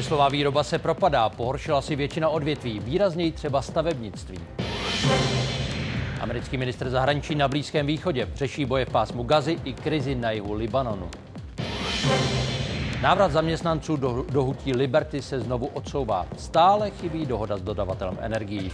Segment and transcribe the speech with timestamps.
[0.00, 4.38] Průmyslová výroba se propadá, pohoršila si většina odvětví, výrazněji třeba stavebnictví.
[6.20, 10.52] Americký ministr zahraničí na Blízkém východě řeší boje v pásmu Gazy i krizi na jihu
[10.54, 11.08] Libanonu.
[13.02, 16.26] Návrat zaměstnanců do, do hutí Liberty se znovu odsouvá.
[16.36, 18.72] Stále chybí dohoda s dodavatelem energií.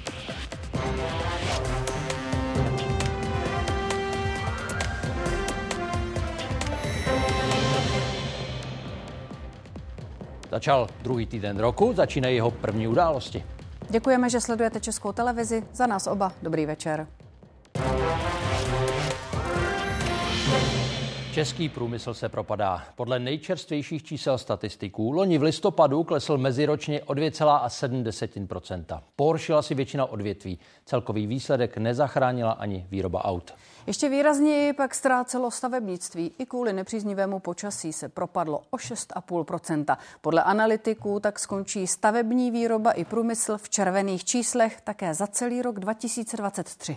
[10.57, 13.45] Začal druhý týden roku, začínají jeho první události.
[13.91, 15.65] Děkujeme, že sledujete Českou televizi.
[15.73, 17.07] Za nás oba dobrý večer.
[21.33, 22.83] Český průmysl se propadá.
[22.95, 30.59] Podle nejčerstvějších čísel statistiků loni v listopadu klesl meziročně o 2,7 Pohoršila si většina odvětví.
[30.85, 33.55] Celkový výsledek nezachránila ani výroba aut.
[33.87, 36.33] Ještě výrazněji pak ztrácelo stavebnictví.
[36.39, 43.05] I kvůli nepříznivému počasí se propadlo o 6,5% Podle analytiků tak skončí stavební výroba i
[43.05, 46.97] průmysl v červených číslech také za celý rok 2023.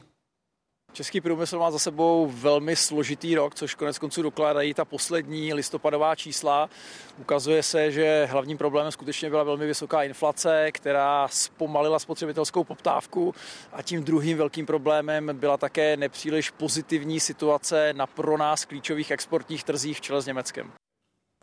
[0.94, 6.16] Český průmysl má za sebou velmi složitý rok, což konec konců dokládají ta poslední listopadová
[6.16, 6.70] čísla.
[7.18, 13.36] Ukazuje se, že hlavním problémem skutečně byla velmi vysoká inflace, která zpomalila spotřebitelskou poptávku
[13.74, 19.64] a tím druhým velkým problémem byla také nepříliš pozitivní situace na pro nás klíčových exportních
[19.64, 20.72] trzích v čele s Německem.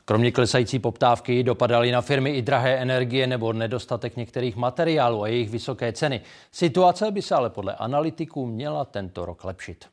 [0.08, 5.50] Kromě klesající poptávky dopadaly na firmy i drahé energie nebo nedostatek některých materiálů a jejich
[5.50, 6.20] vysoké ceny.
[6.52, 9.84] Situace by se ale podle analytiků měla tento rok lepšit.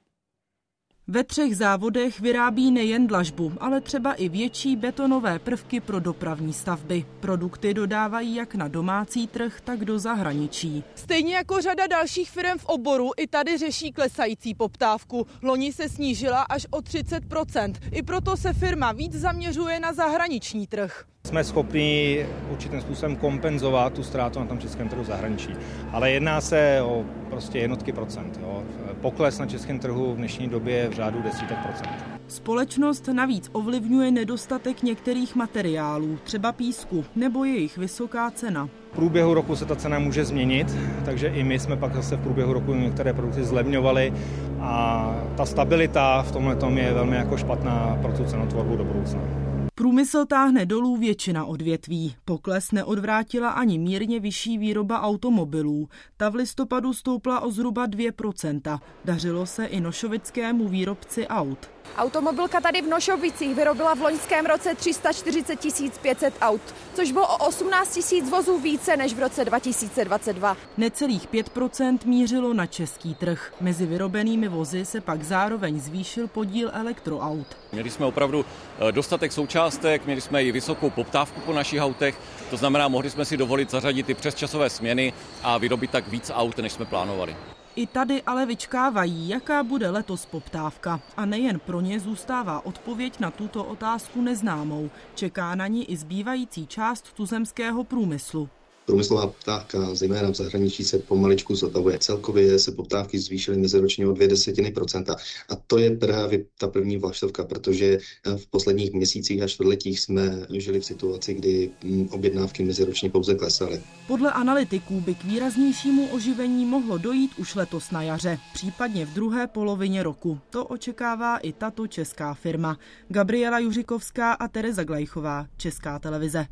[1.08, 7.06] Ve třech závodech vyrábí nejen dlažbu, ale třeba i větší betonové prvky pro dopravní stavby.
[7.20, 10.84] Produkty dodávají jak na domácí trh, tak do zahraničí.
[10.96, 15.28] Stejně jako řada dalších firm v oboru, i tady řeší klesající poptávku.
[15.42, 21.06] Loni se snížila až o 30% I proto se firma víc zaměřuje na zahraniční trh.
[21.28, 25.50] Jsme schopni určitým způsobem kompenzovat tu ztrátu na tom českém trhu zahraničí.
[25.92, 28.40] Ale jedná se o prostě jednotky procent.
[28.42, 28.64] Jo.
[29.02, 31.90] Pokles na českém trhu v dnešní době je v řádu desítek procent.
[32.28, 38.70] Společnost navíc ovlivňuje nedostatek některých materiálů, třeba písku, nebo jejich vysoká cena.
[38.92, 42.22] V průběhu roku se ta cena může změnit, takže i my jsme pak zase v
[42.22, 44.14] průběhu roku některé produkty zlevňovali
[44.60, 49.43] a ta stabilita v tomhle je velmi jako špatná pro tu cenotvorbu do budoucna.
[49.76, 52.16] Průmysl táhne dolů většina odvětví.
[52.26, 55.90] Pokles neodvrátila ani mírně vyšší výroba automobilů.
[56.18, 58.80] Ta v listopadu stoupla o zhruba 2%.
[59.06, 61.73] Dařilo se i nošovickému výrobci aut.
[61.98, 65.60] Automobilka tady v Nošovicích vyrobila v loňském roce 340
[66.02, 66.62] 500 aut,
[66.94, 70.58] což bylo o 18 tisíc vozů více než v roce 2022.
[70.78, 73.54] Necelých 5% mířilo na český trh.
[73.62, 77.48] Mezi vyrobenými vozy se pak zároveň zvýšil podíl elektroaut.
[77.72, 78.46] Měli jsme opravdu
[78.80, 82.20] eh, dostatek součástek, měli jsme i vysokou poptávku po našich autech,
[82.50, 85.14] to znamená, mohli jsme si dovolit zařadit i přesčasové směny
[85.44, 87.36] a vyrobit tak víc aut, než jsme plánovali.
[87.76, 91.00] I tady ale vyčkávají, jaká bude letos poptávka.
[91.18, 94.90] A nejen pro ně zůstává odpověď na tuto otázku neznámou.
[95.16, 98.50] Čeká na ní i zbývající část tuzemského průmyslu.
[98.86, 102.00] Průmyslová poptávka, zejména v zahraničí, se pomaličku zotavuje.
[102.00, 105.16] Celkově se poptávky zvýšily meziročně o dvě desetiny procenta.
[105.50, 107.98] A to je právě ta první vlaštovka, protože
[108.38, 113.82] v posledních měsících a čtvrtletích jsme žili v situaci, kdy mm, objednávky meziročně pouze klesaly.
[114.08, 119.48] Podle analytiků by k výraznějšímu oživení mohlo dojít už letos na jaře, případně v druhé
[119.48, 120.40] polovině roku.
[120.50, 122.78] To očekává i tato česká firma.
[123.08, 126.46] Gabriela Juřikovská a Tereza Glejchová, Česká televize.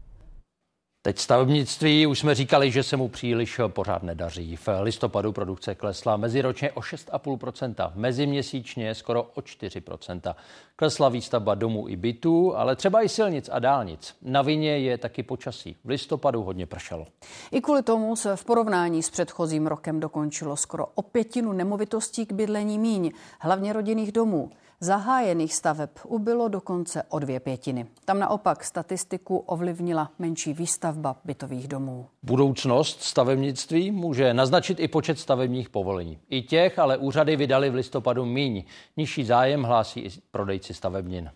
[1.03, 4.55] Teď stavebnictví, už jsme říkali, že se mu příliš pořád nedaří.
[4.55, 10.35] V listopadu produkce klesla meziročně o 6,5%, meziměsíčně skoro o 4%.
[10.75, 14.15] Klesla výstavba domů i bytů, ale třeba i silnic a dálnic.
[14.21, 15.75] Na vině je taky počasí.
[15.83, 17.07] V listopadu hodně pršelo.
[17.51, 22.31] I kvůli tomu se v porovnání s předchozím rokem dokončilo skoro o pětinu nemovitostí k
[22.31, 24.51] bydlení míň, hlavně rodinných domů.
[24.83, 27.85] Zahájených staveb ubylo dokonce o dvě pětiny.
[28.05, 32.05] Tam naopak statistiku ovlivnila menší výstavba bytových domů.
[32.23, 36.19] Budoucnost stavebnictví může naznačit i počet stavebních povolení.
[36.29, 38.63] I těch ale úřady vydali v listopadu míň.
[38.97, 41.31] Nižší zájem hlásí i prodejci stavebnin.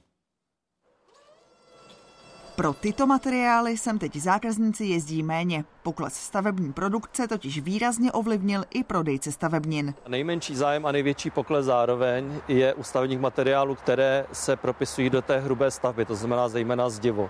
[2.55, 5.65] Pro tyto materiály sem teď zákazníci jezdí méně.
[5.83, 9.93] Pokles stavební produkce totiž výrazně ovlivnil i prodejce stavebnin.
[10.07, 15.39] Nejmenší zájem a největší pokles zároveň je u stavebních materiálů, které se propisují do té
[15.39, 17.29] hrubé stavby, to znamená zejména zdivo.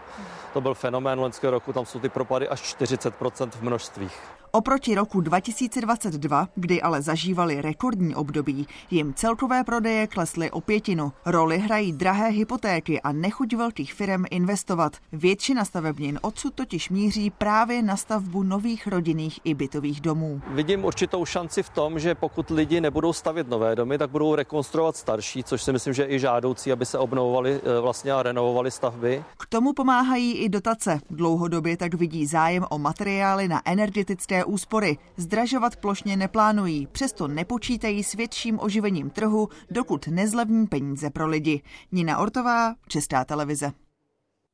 [0.53, 4.19] To byl fenomén loňského roku, tam jsou ty propady až 40% v množstvích.
[4.55, 11.11] Oproti roku 2022, kdy ale zažívali rekordní období, jim celkové prodeje klesly o pětinu.
[11.25, 14.97] Roli hrají drahé hypotéky a nechuť velkých firm investovat.
[15.11, 20.41] Většina stavebnin odsud totiž míří právě na stavbu nových rodinných i bytových domů.
[20.47, 24.95] Vidím určitou šanci v tom, že pokud lidi nebudou stavět nové domy, tak budou rekonstruovat
[24.95, 28.71] starší, což si myslím, že je i žádoucí, aby se obnovovaly eh, vlastně a renovovaly
[28.71, 29.23] stavby.
[29.37, 30.99] K tomu pomáhají i dotace.
[31.09, 34.97] Dlouhodobě tak vidí zájem o materiály na energetické úspory.
[35.17, 41.61] Zdražovat plošně neplánují, přesto nepočítají s větším oživením trhu, dokud nezlevní peníze pro lidi.
[41.91, 43.71] Nina Ortová, Česká televize.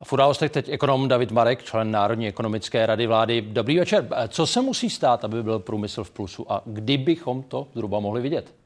[0.04, 3.42] V událostech teď ekonom David Marek, člen Národní ekonomické rady vlády.
[3.42, 4.08] Dobrý večer.
[4.28, 8.61] Co se musí stát, aby byl průmysl v plusu a kdybychom to zhruba mohli vidět?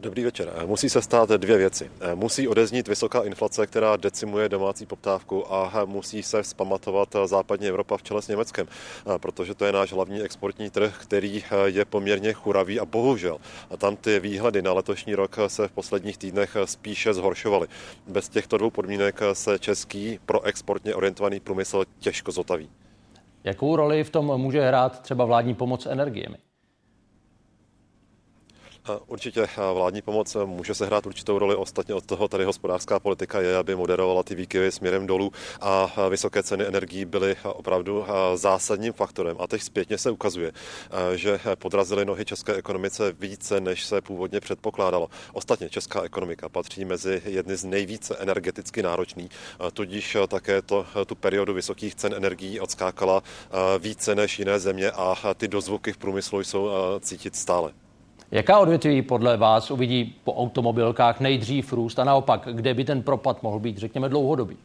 [0.00, 0.52] Dobrý večer.
[0.66, 1.90] Musí se stát dvě věci.
[2.14, 8.02] Musí odeznít vysoká inflace, která decimuje domácí poptávku a musí se vzpamatovat západní Evropa v
[8.02, 8.66] čele s Německem,
[9.18, 13.38] protože to je náš hlavní exportní trh, který je poměrně churavý a bohužel
[13.70, 17.66] a tam ty výhledy na letošní rok se v posledních týdnech spíše zhoršovaly.
[18.06, 22.70] Bez těchto dvou podmínek se český proexportně orientovaný průmysl těžko zotaví.
[23.44, 26.36] Jakou roli v tom může hrát třeba vládní pomoc energiemi?
[29.06, 31.54] Určitě vládní pomoc může se hrát určitou roli.
[31.56, 36.42] Ostatně od toho tady hospodářská politika je, aby moderovala ty výkyvy směrem dolů a vysoké
[36.42, 39.36] ceny energií byly opravdu zásadním faktorem.
[39.40, 40.52] A teď zpětně se ukazuje,
[41.14, 45.08] že podrazily nohy české ekonomice více, než se původně předpokládalo.
[45.32, 49.30] Ostatně česká ekonomika patří mezi jedny z nejvíce energeticky náročných,
[49.72, 53.22] tudíž také to, tu periodu vysokých cen energií odskákala
[53.78, 57.72] více než jiné země a ty dozvuky v průmyslu jsou cítit stále.
[58.30, 63.42] Jaká odvětví podle vás uvidí po automobilkách nejdřív růst a naopak, kde by ten propad
[63.42, 64.56] mohl být, řekněme, dlouhodobý?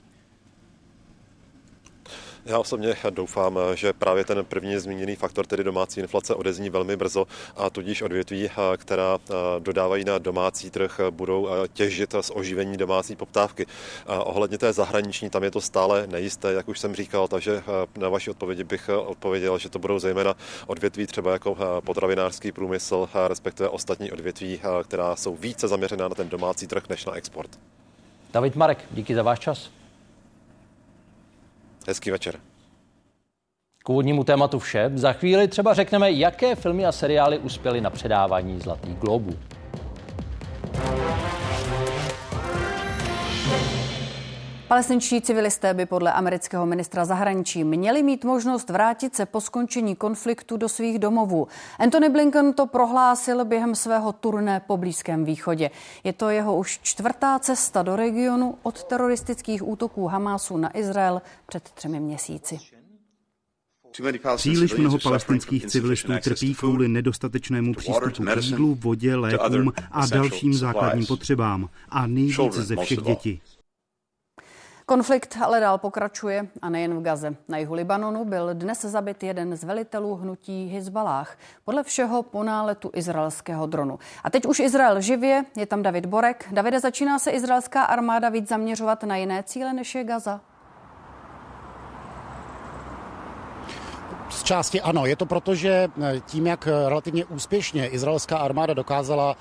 [2.46, 7.28] Já osobně doufám, že právě ten první zmíněný faktor, tedy domácí inflace, odezní velmi brzo
[7.56, 9.20] a tudíž odvětví, která
[9.60, 13.66] dodávají na domácí trh, budou těžit z oživení domácí poptávky.
[14.06, 17.64] Ohledně té zahraniční, tam je to stále nejisté, jak už jsem říkal, takže
[17.98, 20.36] na vaši odpovědi bych odpověděl, že to budou zejména
[20.68, 26.68] odvětví třeba jako potravinářský průmysl, respektive ostatní odvětví, která jsou více zaměřená na ten domácí
[26.68, 27.60] trh než na export.
[28.34, 29.81] David Marek, díky za váš čas.
[31.92, 32.40] Hezký večer.
[33.84, 34.92] K úvodnímu tématu vše.
[34.96, 39.38] Za chvíli třeba řekneme, jaké filmy a seriály uspěly na předávání Zlatých globů.
[44.72, 50.58] Palestinčtí civilisté by podle amerického ministra zahraničí měli mít možnost vrátit se po skončení konfliktu
[50.58, 51.48] do svých domovů.
[51.80, 55.70] Anthony Blinken to prohlásil během svého turné po Blízkém východě.
[56.04, 61.64] Je to jeho už čtvrtá cesta do regionu od teroristických útoků Hamásu na Izrael před
[61.64, 62.60] třemi měsíci.
[64.36, 71.06] Příliš mnoho palestinských civilistů trpí kvůli nedostatečnému přístupu k jídlu, vodě, lékům a dalším základním
[71.06, 71.70] potřebám.
[71.90, 73.42] A nejvíc ze všech dětí.
[74.92, 77.36] Konflikt ale dál pokračuje a nejen v Gaze.
[77.48, 81.38] Na jihu Libanonu byl dnes zabit jeden z velitelů hnutí Hezbalách.
[81.66, 84.00] Podle všeho po náletu izraelského dronu.
[84.24, 86.48] A teď už Izrael živě, je tam David Borek.
[86.52, 90.42] Davide, začíná se izraelská armáda víc zaměřovat na jiné cíle než je Gaza?
[94.30, 95.06] Z části ano.
[95.06, 99.36] Je to proto, že eh, tím, jak eh, relativně úspěšně izraelská armáda dokázala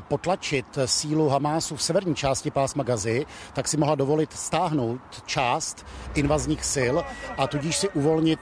[0.00, 6.64] potlačit sílu Hamásu v severní části pásma Gazy, tak si mohla dovolit stáhnout část invazních
[6.74, 6.96] sil
[7.36, 8.40] a tudíž si uvolnit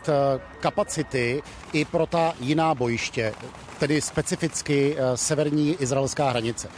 [0.61, 1.43] kapacity
[1.73, 3.35] i pro ta jiná bojiště,
[3.79, 6.69] tedy specificky severní izraelská hranice.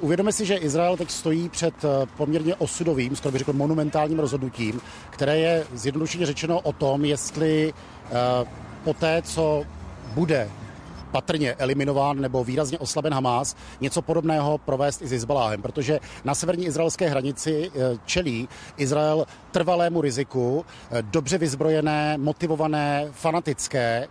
[0.00, 1.74] Uvědomme si, že Izrael teď stojí před
[2.16, 4.80] poměrně osudovým, skoro bych řekl monumentálním rozhodnutím,
[5.10, 7.72] které je zjednodušeně řečeno o tom, jestli
[8.10, 8.46] Eh,
[8.84, 9.64] poté, co
[10.14, 10.50] bude
[11.10, 16.66] patrně eliminován nebo výrazně oslaben Hamás, něco podobného provést i s Izbaláhem, protože na severní
[16.66, 24.08] izraelské hranici eh, čelí Izrael trvalému riziku eh, dobře vyzbrojené, motivované, fanatické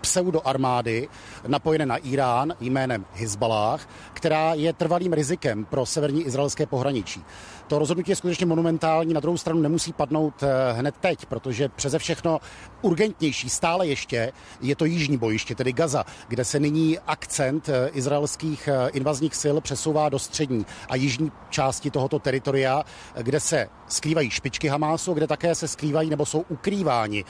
[0.00, 1.08] pseudoarmády
[1.46, 7.24] napojené na Irán jménem Hezbalách, která je trvalým rizikem pro severní izraelské pohraničí.
[7.70, 11.98] To rozhodnutí je skutečně monumentální, na druhou stranu nemusí padnout eh, hned teď, protože přeze
[11.98, 12.38] všechno
[12.82, 18.68] urgentnější stále ještě je to jižní bojiště, tedy Gaza, kde se nyní akcent eh, izraelských
[18.68, 22.84] eh, invazních sil přesouvá do střední a jižní části tohoto teritoria,
[23.22, 27.24] kde se skrývají špičky Hamásu, kde také se skrývají nebo jsou ukrýváni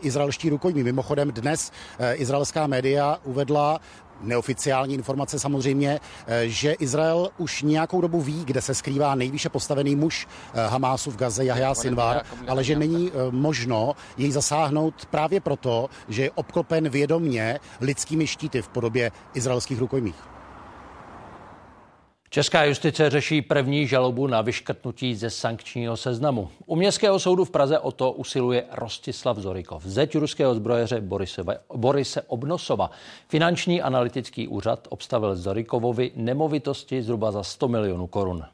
[0.00, 0.82] izraelští rukojmí.
[0.82, 1.72] Mimochodem dnes
[2.14, 3.80] izraelská média uvedla
[4.20, 6.00] neoficiální informace samozřejmě,
[6.42, 10.26] že Izrael už nějakou dobu ví, kde se skrývá nejvýše postavený muž
[10.68, 16.30] Hamásu v Gaze, Jahja Sinvar, ale že není možno jej zasáhnout právě proto, že je
[16.30, 20.35] obklopen vědomně lidskými štíty v podobě izraelských rukojmích.
[22.30, 26.50] Česká justice řeší první žalobu na vyškrtnutí ze sankčního seznamu.
[26.66, 31.42] U Městského soudu v Praze o to usiluje Rostislav Zorikov, zeď ruského zbrojeře Borise,
[31.74, 32.90] Borise Obnosova.
[33.28, 38.44] Finanční analytický úřad obstavil Zorikovovi nemovitosti zhruba za 100 milionů korun.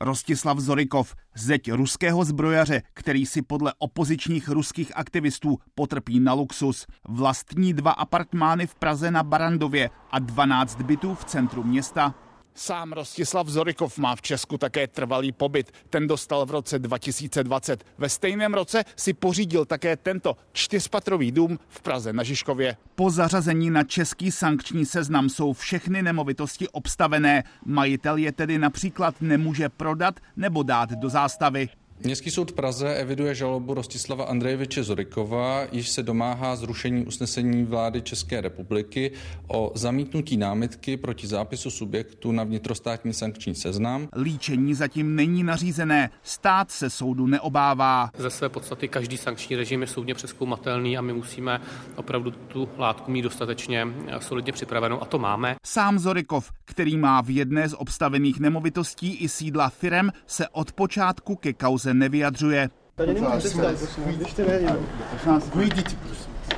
[0.00, 7.74] Rostislav Zorikov, zeď ruského zbrojaře, který si podle opozičních ruských aktivistů potrpí na luxus, vlastní
[7.74, 12.14] dva apartmány v Praze na Barandově a 12 bytů v centru města.
[12.56, 15.72] Sám Rostislav Zorikov má v Česku také trvalý pobyt.
[15.90, 17.84] Ten dostal v roce 2020.
[17.98, 22.76] Ve stejném roce si pořídil také tento čtyřpatrový dům v Praze na Žižkově.
[22.94, 27.44] Po zařazení na český sankční seznam jsou všechny nemovitosti obstavené.
[27.64, 31.68] Majitel je tedy například nemůže prodat nebo dát do zástavy.
[32.00, 38.02] Městský soud v Praze eviduje žalobu Rostislava Andrejeviče Zorikova, již se domáhá zrušení usnesení vlády
[38.02, 39.12] České republiky
[39.48, 44.08] o zamítnutí námitky proti zápisu subjektu na vnitrostátní sankční seznam.
[44.22, 48.10] Líčení zatím není nařízené, stát se soudu neobává.
[48.18, 51.60] Ze své podstaty každý sankční režim je soudně přeskoumatelný a my musíme
[51.96, 53.86] opravdu tu látku mít dostatečně
[54.18, 55.56] solidně připravenou a to máme.
[55.66, 61.36] Sám Zorikov, který má v jedné z obstavených nemovitostí i sídla firem, se od počátku
[61.36, 62.70] ke kauze nevyjadřuje.
[62.94, 63.76] Tady nemůžete stát,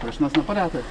[0.00, 0.82] Proč nás napadáte?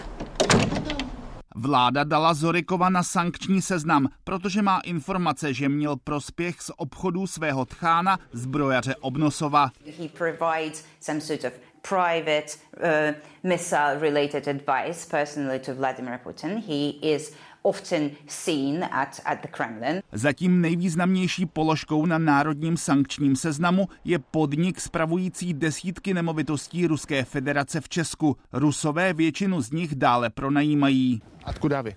[1.56, 7.66] Vláda dala Zorikova na sankční seznam, protože má informace, že měl prospěch z obchodu svého
[7.66, 9.72] tchána zbrojaře Obnosova.
[10.00, 11.54] He provides some sort of
[11.90, 12.46] private
[12.84, 16.64] uh, missile related advice personally to Vladimir Putin.
[16.68, 17.34] He is
[17.65, 20.03] often seen at, at the Kremlin.
[20.13, 27.89] Zatím nejvýznamnější položkou na národním sankčním seznamu je podnik spravující desítky nemovitostí Ruské federace v
[27.89, 28.37] Česku.
[28.53, 31.23] Rusové většinu z nich dále pronajímají.
[31.47, 31.97] Odkud vy?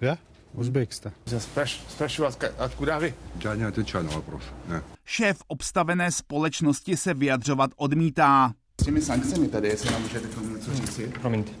[0.00, 0.16] Já?
[0.52, 1.12] Uzbekista.
[1.88, 3.14] Спрашиваю, откуда vy?
[3.44, 4.42] Já neotečám na вопрос.
[5.04, 8.52] Šéf obstavené společnosti se vyjadřovat odmítá.
[8.80, 11.12] S těmi sankcemi tady, jestli nám můžete k tomu něco říci?
[11.20, 11.52] Promiňte.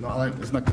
[0.00, 0.64] No ale znak...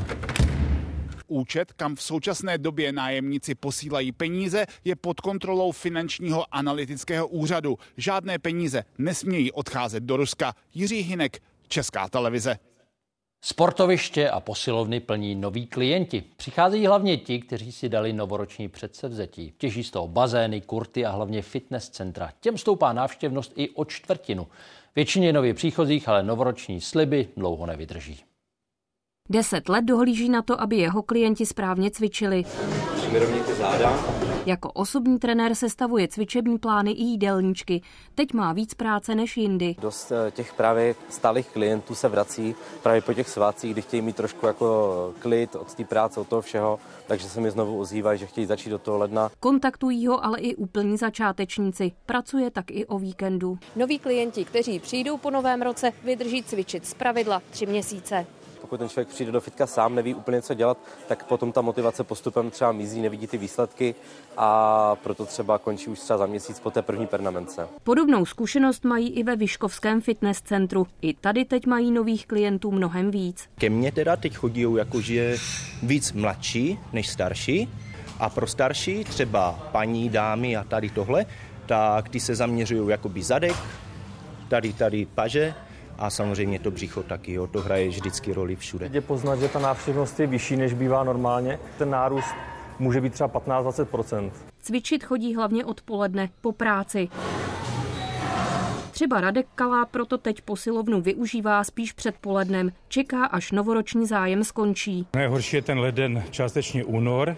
[1.26, 7.78] Účet, kam v současné době nájemníci posílají peníze, je pod kontrolou finančního analytického úřadu.
[7.96, 10.54] Žádné peníze nesmějí odcházet do Ruska.
[10.74, 12.58] Jiří Hinek, Česká televize.
[13.44, 16.24] Sportoviště a posilovny plní noví klienti.
[16.36, 19.52] Přicházejí hlavně ti, kteří si dali novoroční předsevzetí.
[19.58, 22.32] Těží z toho bazény, kurty a hlavně fitness centra.
[22.40, 24.46] Těm stoupá návštěvnost i o čtvrtinu.
[24.96, 28.20] Většině nově příchozích ale novoroční sliby dlouho nevydrží.
[29.30, 32.44] Deset let dohlíží na to, aby jeho klienti správně cvičili.
[33.58, 33.98] záda.
[34.46, 37.82] Jako osobní trenér sestavuje cvičební plány i jídelníčky.
[38.14, 39.76] Teď má víc práce než jindy.
[39.80, 44.16] Dost eh, těch právě stálých klientů se vrací právě po těch svátcích, kdy chtějí mít
[44.16, 48.26] trošku jako klid od té práce, od toho všeho, takže se mi znovu ozývají, že
[48.26, 49.30] chtějí začít do toho ledna.
[49.40, 51.92] Kontaktují ho ale i úplní začátečníci.
[52.06, 53.58] Pracuje tak i o víkendu.
[53.76, 58.26] Noví klienti, kteří přijdou po novém roce, vydrží cvičit z pravidla tři měsíce
[58.60, 62.04] pokud ten člověk přijde do fitka sám, neví úplně co dělat, tak potom ta motivace
[62.04, 63.94] postupem třeba mizí, nevidí ty výsledky
[64.36, 67.68] a proto třeba končí už třeba za měsíc po té první pernamence.
[67.84, 70.86] Podobnou zkušenost mají i ve Vyškovském fitness centru.
[71.00, 73.48] I tady teď mají nových klientů mnohem víc.
[73.58, 75.36] Ke mně teda teď chodí jakože
[75.82, 77.68] víc mladší než starší
[78.20, 81.26] a pro starší, třeba paní, dámy a tady tohle,
[81.66, 83.56] tak ty se zaměřují jakoby zadek,
[84.48, 85.54] tady, tady paže
[85.98, 88.90] a samozřejmě to břicho taky, jo, to hraje vždycky roli všude.
[88.92, 91.58] Je poznat, že ta návštěvnost je vyšší, než bývá normálně.
[91.78, 92.34] Ten nárůst
[92.78, 94.30] může být třeba 15-20
[94.62, 97.08] Cvičit chodí hlavně odpoledne po práci.
[98.90, 102.72] Třeba Radek Kalá proto teď posilovnu využívá spíš předpolednem.
[102.88, 105.06] Čeká, až novoroční zájem skončí.
[105.14, 107.36] Nejhorší je ten leden, částečně únor,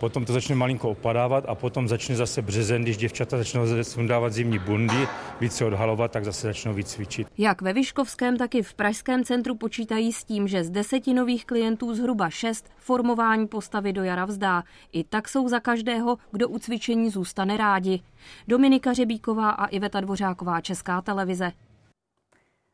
[0.00, 4.58] potom to začne malinko opadávat a potom začne zase březen, když děvčata začnou sundávat zimní
[4.58, 5.08] bundy,
[5.40, 7.28] víc se odhalovat, tak zase začnou víc cvičit.
[7.38, 11.46] Jak ve Vyškovském, tak i v Pražském centru počítají s tím, že z deseti nových
[11.46, 14.62] klientů zhruba šest formování postavy do jara vzdá.
[14.92, 18.00] I tak jsou za každého, kdo u cvičení zůstane rádi.
[18.48, 21.52] Dominika Řebíková a Iveta Dvořáková, Česká televize.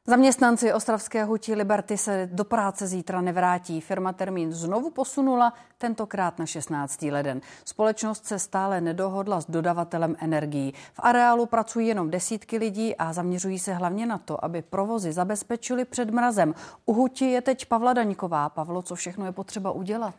[0.06, 3.80] Zaměstnanci ostravské hutí Liberty se do práce zítra nevrátí.
[3.80, 7.02] Firma termín znovu posunula, tentokrát na 16.
[7.02, 7.40] leden.
[7.64, 10.74] Společnost se stále nedohodla s dodavatelem energií.
[10.92, 15.84] V areálu pracují jenom desítky lidí a zaměřují se hlavně na to, aby provozy zabezpečili
[15.84, 16.54] před mrazem.
[16.86, 18.48] U hutí je teď Pavla Daňková.
[18.48, 20.14] Pavlo, co všechno je potřeba udělat?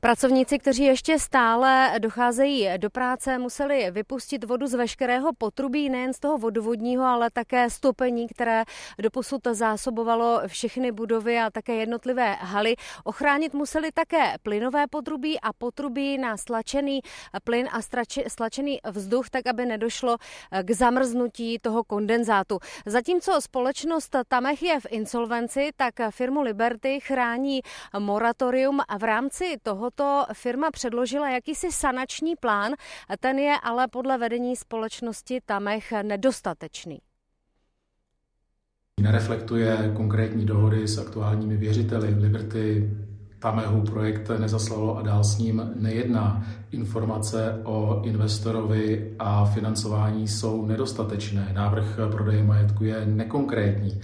[0.00, 6.18] Pracovníci, kteří ještě stále docházejí do práce, museli vypustit vodu z veškerého potrubí, nejen z
[6.18, 8.64] toho vodovodního, ale také stopení, které
[8.98, 12.76] doposud zásobovalo všechny budovy a také jednotlivé haly.
[13.04, 17.00] Ochránit museli také plynové potrubí a potrubí na slačený
[17.44, 17.80] plyn a
[18.28, 20.16] slačený vzduch, tak aby nedošlo
[20.62, 22.58] k zamrznutí toho kondenzátu.
[22.86, 27.60] Zatímco společnost Tamech je v insolvenci, tak firmu Liberty chrání
[27.98, 32.72] moratorium v rámci tohoto firma předložila jakýsi sanační plán,
[33.20, 36.98] ten je ale podle vedení společnosti Tamech nedostatečný.
[39.00, 42.14] Nereflektuje konkrétní dohody s aktuálními věřiteli.
[42.14, 42.90] Liberty
[43.38, 46.46] Tamehu projekt nezaslalo a dál s ním nejedná.
[46.70, 51.52] Informace o investorovi a financování jsou nedostatečné.
[51.54, 54.00] Návrh prodeje majetku je nekonkrétní.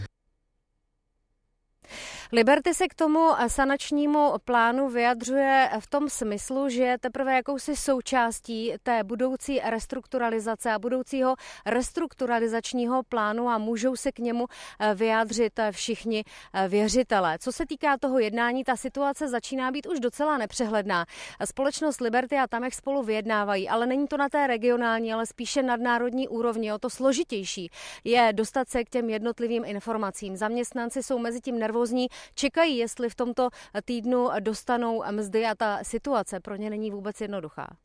[2.34, 8.72] Liberty se k tomu sanačnímu plánu vyjadřuje v tom smyslu, že je teprve jakousi součástí
[8.82, 11.34] té budoucí restrukturalizace a budoucího
[11.66, 14.46] restrukturalizačního plánu a můžou se k němu
[14.80, 16.24] eh, vyjádřit eh, všichni
[16.54, 17.38] eh, věřitelé.
[17.38, 21.06] Co se týká toho jednání, ta situace začíná být už docela nepřehledná.
[21.44, 26.28] Společnost Liberty a Tamech spolu vyjednávají, ale není to na té regionální, ale spíše nadnárodní
[26.28, 26.72] úrovni.
[26.72, 27.70] O to složitější
[28.04, 30.36] je dostat se k těm jednotlivým informacím.
[30.36, 33.48] Zaměstnanci jsou mezi tím nervózní, čekají, jestli v tomto
[33.84, 37.76] týdnu dostanou mzdy a ta situace pro ně není vůbec jednoduchá.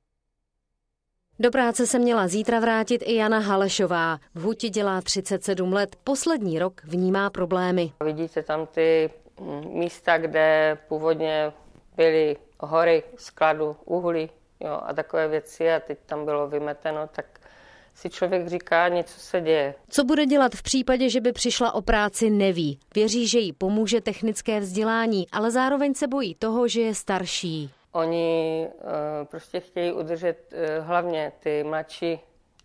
[1.39, 4.17] Do práce se měla zítra vrátit i Jana Halešová.
[4.36, 7.94] V Huti dělá 37 let, poslední rok vnímá problémy.
[8.03, 9.10] Vidíte tam ty
[9.65, 11.53] místa, kde původně
[11.96, 14.29] byly hory skladu uhlí
[14.60, 17.25] jo, a takové věci a teď tam bylo vymeteno, tak
[17.98, 19.75] si člověk říká, něco se děje.
[19.89, 22.80] Co bude dělat v případě, že by přišla o práci, neví.
[22.96, 27.72] Věří, že jí pomůže technické vzdělání, ale zároveň se bojí toho, že je starší.
[27.92, 28.82] Oni uh,
[29.24, 32.20] prostě chtějí udržet uh, hlavně ty mladší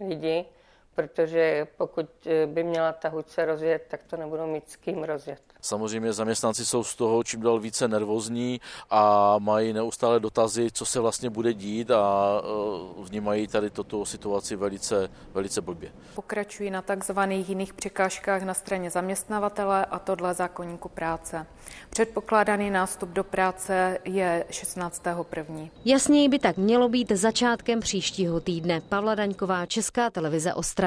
[0.09, 0.45] lidi,
[0.95, 5.05] protože pokud eh, by měla ta huť se rozjet, tak to nebudou mít s kým
[5.05, 5.41] rozjet.
[5.61, 11.01] Samozřejmě zaměstnanci jsou z toho čím dál více nervózní a mají neustále dotazy, co se
[11.01, 15.93] vlastně bude dít a e, vnímají tady toto situaci velice, velice blbě.
[16.15, 21.47] Pokračují na takzvaných jiných překážkách na straně zaměstnavatele a to dle zákonníku práce.
[21.91, 25.71] Předpokládaný nástup do práce je 16.1.
[25.85, 28.81] Jasněji by tak mělo být začátkem příštího týdne.
[28.81, 30.82] Pavla Daňková, Česká televize Ostrava.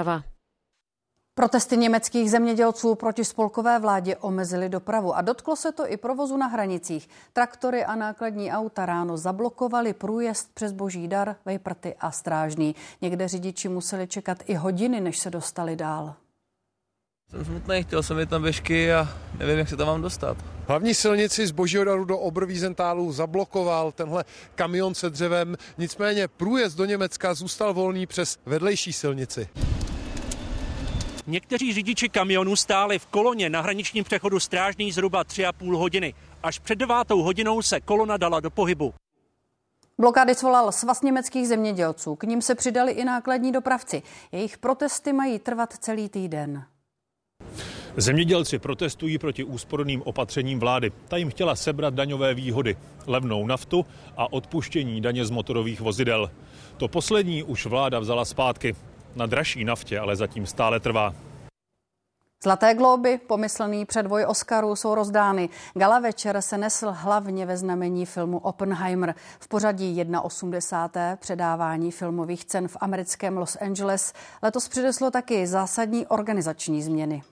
[1.37, 6.47] Protesty německých zemědělců proti spolkové vládě omezily dopravu a dotklo se to i provozu na
[6.47, 7.09] hranicích.
[7.33, 12.75] Traktory a nákladní auta ráno zablokovali průjezd přes Boží dar, Vejprty a Strážný.
[13.01, 16.15] Někde řidiči museli čekat i hodiny, než se dostali dál.
[17.29, 20.37] Jsem smutný, chtěl jsem jít tam běžky a nevím, jak se tam mám dostat.
[20.67, 26.85] Hlavní silnici z Božího daru do Oberwiesentálu zablokoval tenhle kamion se dřevem, nicméně průjezd do
[26.85, 29.49] Německa zůstal volný přes vedlejší silnici.
[31.27, 36.13] Někteří řidiči kamionů stáli v koloně na hraničním přechodu Strážný zhruba 3,5 hodiny.
[36.43, 38.93] Až před devátou hodinou se kolona dala do pohybu.
[39.97, 42.15] Blokády svolal svaz německých zemědělců.
[42.15, 44.03] K ním se přidali i nákladní dopravci.
[44.31, 46.65] Jejich protesty mají trvat celý týden.
[47.97, 50.91] Zemědělci protestují proti úsporným opatřením vlády.
[51.07, 53.85] Ta jim chtěla sebrat daňové výhody, levnou naftu
[54.17, 56.31] a odpuštění daně z motorových vozidel.
[56.77, 58.75] To poslední už vláda vzala zpátky.
[59.15, 61.13] Na dražší naftě ale zatím stále trvá.
[62.43, 65.49] Zlaté globy, pomyslný předvoj Oscarů, jsou rozdány.
[65.73, 69.15] Gala večer se nesl hlavně ve znamení filmu Oppenheimer.
[69.39, 71.17] V pořadí 1.80.
[71.17, 77.23] předávání filmových cen v americkém Los Angeles letos přineslo taky zásadní organizační změny.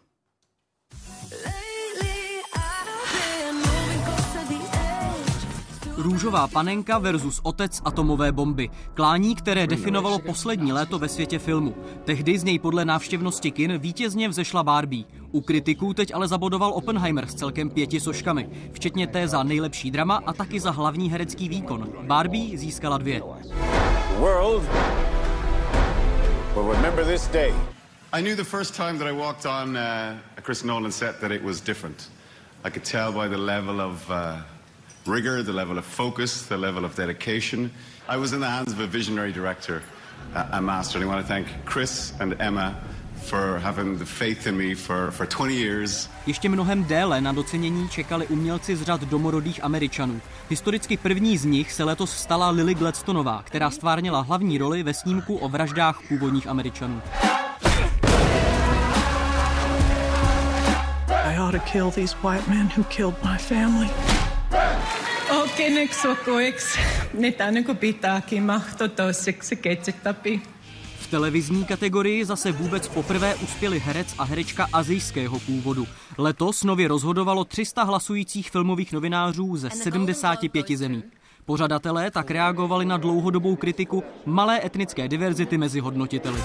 [6.03, 8.69] Růžová panenka versus otec atomové bomby.
[8.93, 11.75] Klání, které definovalo poslední léto ve světě filmu.
[12.03, 15.03] Tehdy z něj podle návštěvnosti kin vítězně vzešla Barbie.
[15.31, 20.21] U kritiků teď ale zabodoval Oppenheimer s celkem pěti soškami, včetně té za nejlepší drama
[20.25, 21.89] a taky za hlavní herecký výkon.
[22.01, 23.21] Barbie získala dvě.
[24.19, 24.63] World
[26.55, 27.53] will remember this day.
[28.13, 29.81] I knew the first time that I walked on uh,
[30.37, 32.11] a Chris Nolan set that it was different.
[32.63, 34.52] I could tell by the level of uh,
[35.05, 37.71] rigor, the level of focus, the level of dedication.
[38.07, 39.81] I was in the hands of a visionary director,
[40.51, 42.75] a master, and I want to thank Chris and Emma
[43.23, 46.09] for having the faith in me for, for 20 years.
[46.27, 50.21] Ještě mnohem déle na docenění čekali umělci z řad domorodých Američanů.
[50.49, 55.35] Historicky první z nich se letos stala Lily Gladstonová, která stvárnila hlavní roli ve snímku
[55.35, 57.01] o vraždách původních Američanů.
[61.09, 63.89] I ought to kill these white men who killed my family.
[67.51, 70.41] Niin kuin pitääkin mahto toiseksi ketsektapi.
[70.99, 75.87] V televizní kategorii zase vůbec poprvé uspěli herec a herečka azijského původu.
[76.17, 81.03] Letos nově rozhodovalo 300 hlasujících filmových novinářů ze 75 zemí.
[81.45, 86.39] Pořadatelé tak reagovali na dlouhodobou kritiku malé etnické diverzity mezi hodnotiteli.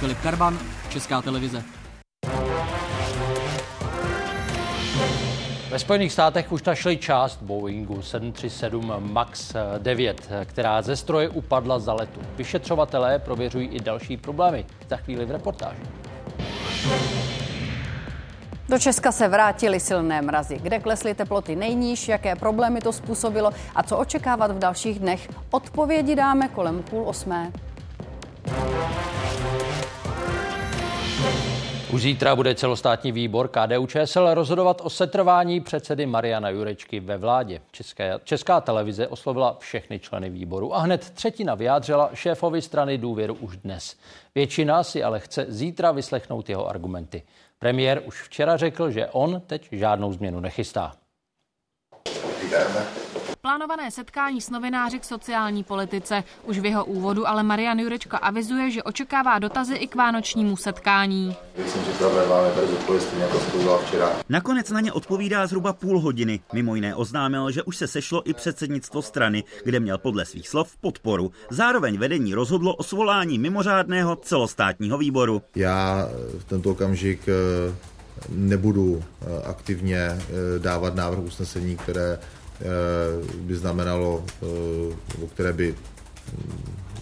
[0.00, 1.64] Filip Karban, Česká televize.
[5.74, 11.92] Ve Spojených státech už našli část Boeingu 737 MAX 9, která ze stroje upadla za
[11.92, 12.20] letu.
[12.36, 14.64] Vyšetřovatelé prověřují i další problémy.
[14.88, 15.82] Za chvíli v reportáži.
[18.68, 20.58] Do Česka se vrátily silné mrazy.
[20.62, 25.28] Kde klesly teploty nejníž, jaké problémy to způsobilo a co očekávat v dalších dnech?
[25.50, 27.52] Odpovědi dáme kolem půl osmé.
[31.94, 37.60] Už zítra bude celostátní výbor KDU ČSL rozhodovat o setrvání předsedy Mariana Jurečky ve vládě.
[37.72, 43.56] Česká, Česká televize oslovila všechny členy výboru a hned třetina vyjádřila šéfovi strany důvěru už
[43.56, 43.96] dnes.
[44.34, 47.22] Většina si ale chce zítra vyslechnout jeho argumenty.
[47.58, 50.92] Premiér už včera řekl, že on teď žádnou změnu nechystá.
[53.44, 56.24] Plánované setkání s novináři k sociální politice.
[56.44, 61.36] Už v jeho úvodu ale Marian Jurečka avizuje, že očekává dotazy i k vánočnímu setkání.
[64.28, 66.40] Nakonec na ně odpovídá zhruba půl hodiny.
[66.52, 70.76] Mimo jiné oznámil, že už se sešlo i předsednictvo strany, kde měl podle svých slov
[70.76, 71.32] podporu.
[71.50, 75.42] Zároveň vedení rozhodlo o svolání mimořádného celostátního výboru.
[75.54, 77.74] Já v tento okamžik eh,
[78.28, 80.18] nebudu eh, aktivně eh,
[80.58, 82.18] dávat návrh usnesení, které
[83.34, 84.24] by znamenalo,
[85.14, 85.74] nebo které by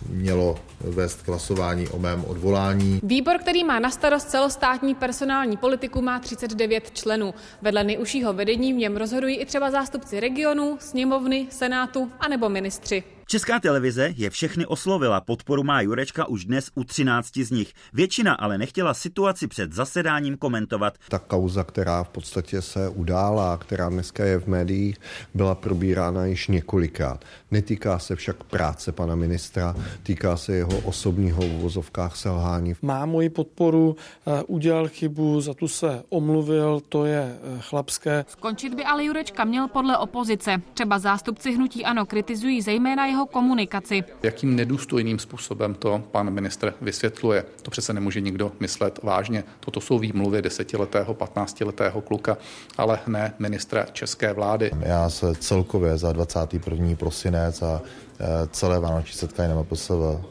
[0.09, 3.01] mělo vést k hlasování o mém odvolání.
[3.03, 7.35] Výbor, který má na starost celostátní personální politiku, má 39 členů.
[7.63, 13.05] Vedle nejužšího vedení v něm rozhodují i třeba zástupci regionů, sněmovny, senátu anebo ministři.
[13.27, 17.73] Česká televize je všechny oslovila, podporu má Jurečka už dnes u 13 z nich.
[17.93, 20.95] Většina ale nechtěla situaci před zasedáním komentovat.
[21.09, 24.97] Ta kauza, která v podstatě se udála, která dneska je v médiích,
[25.35, 27.25] byla probírána již několikrát.
[27.51, 32.75] Netýká se však práce pana ministra, týká se jeho osobního v vozovkách selhání.
[32.83, 38.25] Má moji podporu, eh, udělal chybu, za tu se omluvil, to je eh, chlapské.
[38.29, 40.63] Skončit by ale Jurečka měl podle opozice.
[40.75, 44.05] Třeba zástupci hnutí ANO kritizují zejména jeho komunikaci.
[44.23, 47.45] Jakým nedůstojným způsobem to pan ministr vysvětluje?
[47.63, 49.45] To přece nemůže nikdo myslet vážně.
[49.61, 52.37] Toto jsou výmluvy desetiletého, patnáctiletého kluka,
[52.79, 54.71] ale ne ministra české vlády.
[54.81, 56.97] Já se celkově za 21.
[56.97, 57.83] prosinec a
[58.21, 59.91] e, celé vánoční setkání na MPSV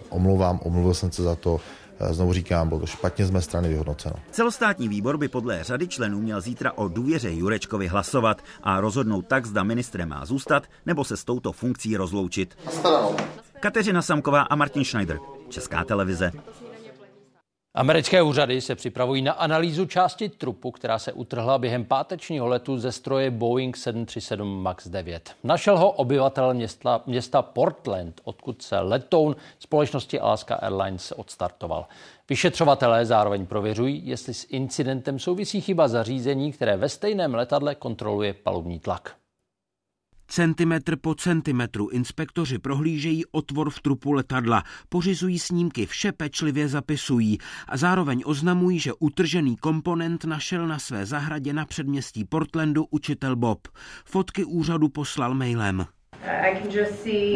[0.10, 1.60] omluvám, omluvil jsem se za to,
[2.10, 4.16] Znovu říkám, bylo to špatně z mé strany vyhodnoceno.
[4.32, 9.46] Celostátní výbor by podle řady členů měl zítra o důvěře Jurečkovi hlasovat a rozhodnout tak,
[9.46, 12.58] zda ministrem má zůstat nebo se s touto funkcí rozloučit.
[13.60, 16.32] Kateřina Samková a Martin Schneider, Česká televize.
[17.74, 22.92] Americké úřady se připravují na analýzu části trupu, která se utrhla během pátečního letu ze
[22.92, 25.36] stroje Boeing 737 MAX 9.
[25.44, 31.86] Našel ho obyvatel města, města Portland, odkud se letoun společnosti Alaska Airlines odstartoval.
[32.30, 38.80] Vyšetřovatelé zároveň prověřují, jestli s incidentem souvisí chyba zařízení, které ve stejném letadle kontroluje palubní
[38.80, 39.21] tlak.
[40.34, 47.78] Centimetr po centimetru inspektoři prohlížejí otvor v trupu letadla, pořizují snímky, vše pečlivě zapisují a
[47.78, 53.68] zároveň oznamují, že utržený komponent našel na své zahradě na předměstí Portlandu učitel Bob.
[54.06, 55.86] Fotky úřadu poslal mailem.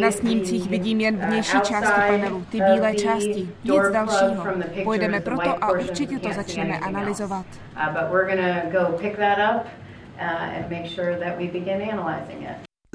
[0.02, 4.46] Na snímcích vidím jen vnější části panelu, ty bílé části, nic dalšího.
[4.84, 7.46] Pojedeme proto a určitě to začneme analyzovat.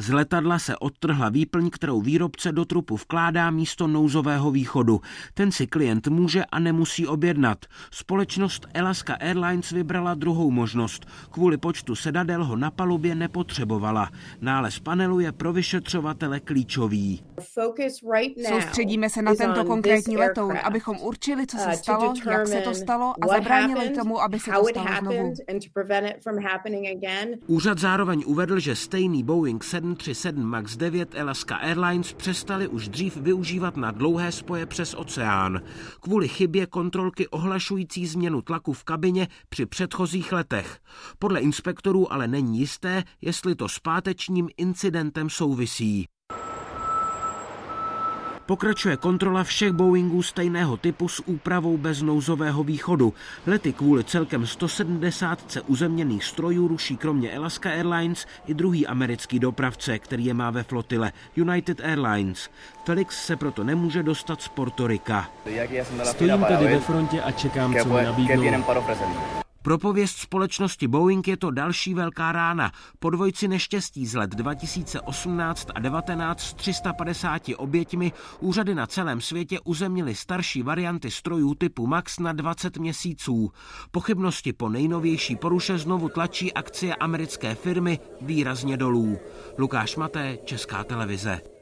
[0.00, 5.00] Z letadla se odtrhla výplň, kterou výrobce do trupu vkládá místo nouzového východu.
[5.34, 7.58] Ten si klient může a nemusí objednat.
[7.90, 11.06] Společnost Alaska Airlines vybrala druhou možnost.
[11.30, 14.10] Kvůli počtu sedadel ho na palubě nepotřebovala.
[14.40, 17.22] Nález panelu je pro vyšetřovatele klíčový.
[18.48, 23.14] Soustředíme se na tento konkrétní letoun, abychom určili, co se stalo, jak se to stalo
[23.20, 25.34] a zabránili tomu, aby se to stalo znovu.
[27.46, 33.16] Úřad zároveň uvedl, že stejný Boeing 7 737 MAX 9 Alaska Airlines přestali už dřív
[33.16, 35.62] využívat na dlouhé spoje přes oceán.
[36.00, 40.78] Kvůli chybě kontrolky ohlašující změnu tlaku v kabině při předchozích letech.
[41.18, 46.06] Podle inspektorů ale není jisté, jestli to s pátečním incidentem souvisí.
[48.50, 53.14] Pokračuje kontrola všech Boeingů stejného typu s úpravou bez nouzového východu.
[53.46, 60.24] Lety kvůli celkem 170 uzemněných strojů ruší kromě Alaska Airlines i druhý americký dopravce, který
[60.24, 62.50] je má ve flotile, United Airlines.
[62.84, 65.30] Felix se proto nemůže dostat z Portorika.
[66.02, 68.64] Stojím tady ve frontě a čekám, co mi nabídnou.
[69.62, 72.72] Pro pověst společnosti Boeing je to další velká rána.
[72.98, 79.60] Po dvojci neštěstí z let 2018 a 19 s 350 oběťmi úřady na celém světě
[79.64, 83.52] uzemnili starší varianty strojů typu MAX na 20 měsíců.
[83.90, 89.18] Pochybnosti po nejnovější poruše znovu tlačí akcie americké firmy výrazně dolů.
[89.58, 91.59] Lukáš Maté, Česká televize.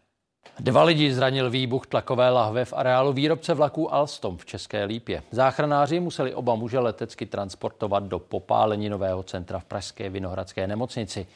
[0.61, 5.23] Dva lidi zranil výbuch tlakové lahve v areálu výrobce vlaků Alstom v České Lípě.
[5.31, 11.27] Záchranáři museli oba muže letecky transportovat do popáleninového centra v Pražské Vinohradské nemocnici.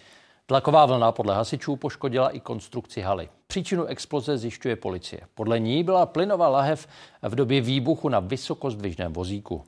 [0.47, 3.29] Tlaková vlna podle hasičů poškodila i konstrukci haly.
[3.47, 5.21] Příčinu exploze zjišťuje policie.
[5.35, 6.87] Podle ní byla plynová lahev
[7.23, 9.65] v době výbuchu na vysokozdvižném vozíku.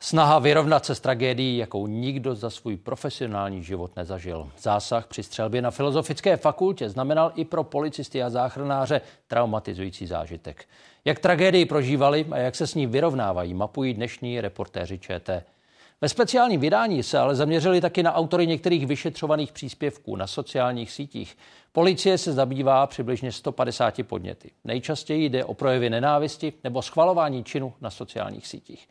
[0.00, 4.50] Snaha vyrovnat se s tragédií, jakou nikdo za svůj profesionální život nezažil.
[4.58, 10.64] Zásah při střelbě na Filozofické fakultě znamenal i pro policisty a záchranáře traumatizující zážitek.
[11.04, 15.44] Jak tragédii prožívali a jak se s ní vyrovnávají, mapují dnešní reportéři ČT.
[16.00, 21.38] Ve speciálním vydání se ale zaměřili taky na autory některých vyšetřovaných příspěvků na sociálních sítích.
[21.72, 24.50] Policie se zabývá přibližně 150 podněty.
[24.64, 28.88] Nejčastěji jde o projevy nenávisti nebo schvalování činu na sociálních sítích.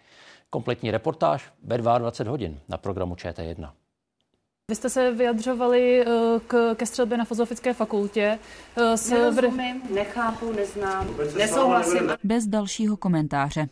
[0.56, 3.72] Kompletní reportáž ve 22 hodin na programu ČT1.
[4.70, 6.06] Vy jste se vyjadřovali eh,
[6.48, 8.40] k, ke střelbě na Filozofické fakultě.
[8.78, 12.12] Eh, s Nerozumím, nechápu, neznám, nesouhlasím.
[12.24, 13.70] Bez dalšího komentáře.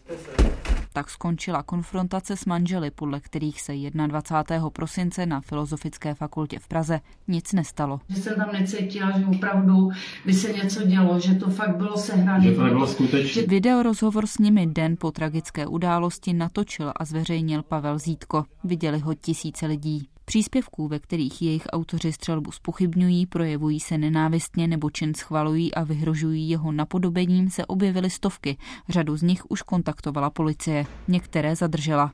[0.93, 3.73] Tak skončila konfrontace s manželi, podle kterých se
[4.07, 4.69] 21.
[4.69, 7.99] prosince na Filozofické fakultě v Praze nic nestalo.
[8.09, 9.89] Že jsem tam necítila, že opravdu
[10.25, 12.43] by se něco dělo, že to fakt bylo sehrané.
[12.43, 13.41] Že to nebylo skutečně.
[13.41, 18.45] Video rozhovor s nimi den po tragické události natočil a zveřejnil Pavel Zítko.
[18.63, 20.07] Viděli ho tisíce lidí.
[20.25, 26.49] Příspěvků, ve kterých jejich autoři střelbu spochybňují, projevují se nenávistně nebo čin schvalují a vyhrožují
[26.49, 28.57] jeho napodobením, se objevily stovky.
[28.89, 30.85] Řadu z nich už kontaktovala policie.
[31.07, 32.11] Některé zadržela.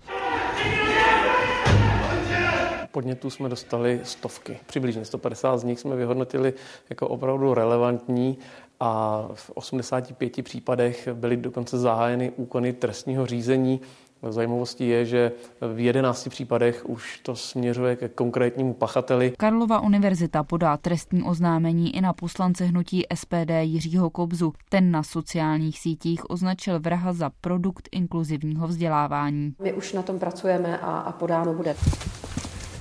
[2.92, 6.54] Podnětů jsme dostali stovky, přibližně 150 z nich jsme vyhodnotili
[6.90, 8.38] jako opravdu relevantní
[8.80, 13.82] a v 85 případech byly dokonce zahájeny úkony trestního řízení
[14.30, 15.32] Zajímavostí je, že
[15.74, 19.34] v 11 případech už to směřuje ke konkrétnímu pachateli.
[19.38, 24.54] Karlova univerzita podá trestní oznámení i na poslance hnutí SPD Jiřího Kobzu.
[24.70, 29.54] Ten na sociálních sítích označil vraha za produkt inkluzivního vzdělávání.
[29.62, 31.76] My už na tom pracujeme a, a podáno bude.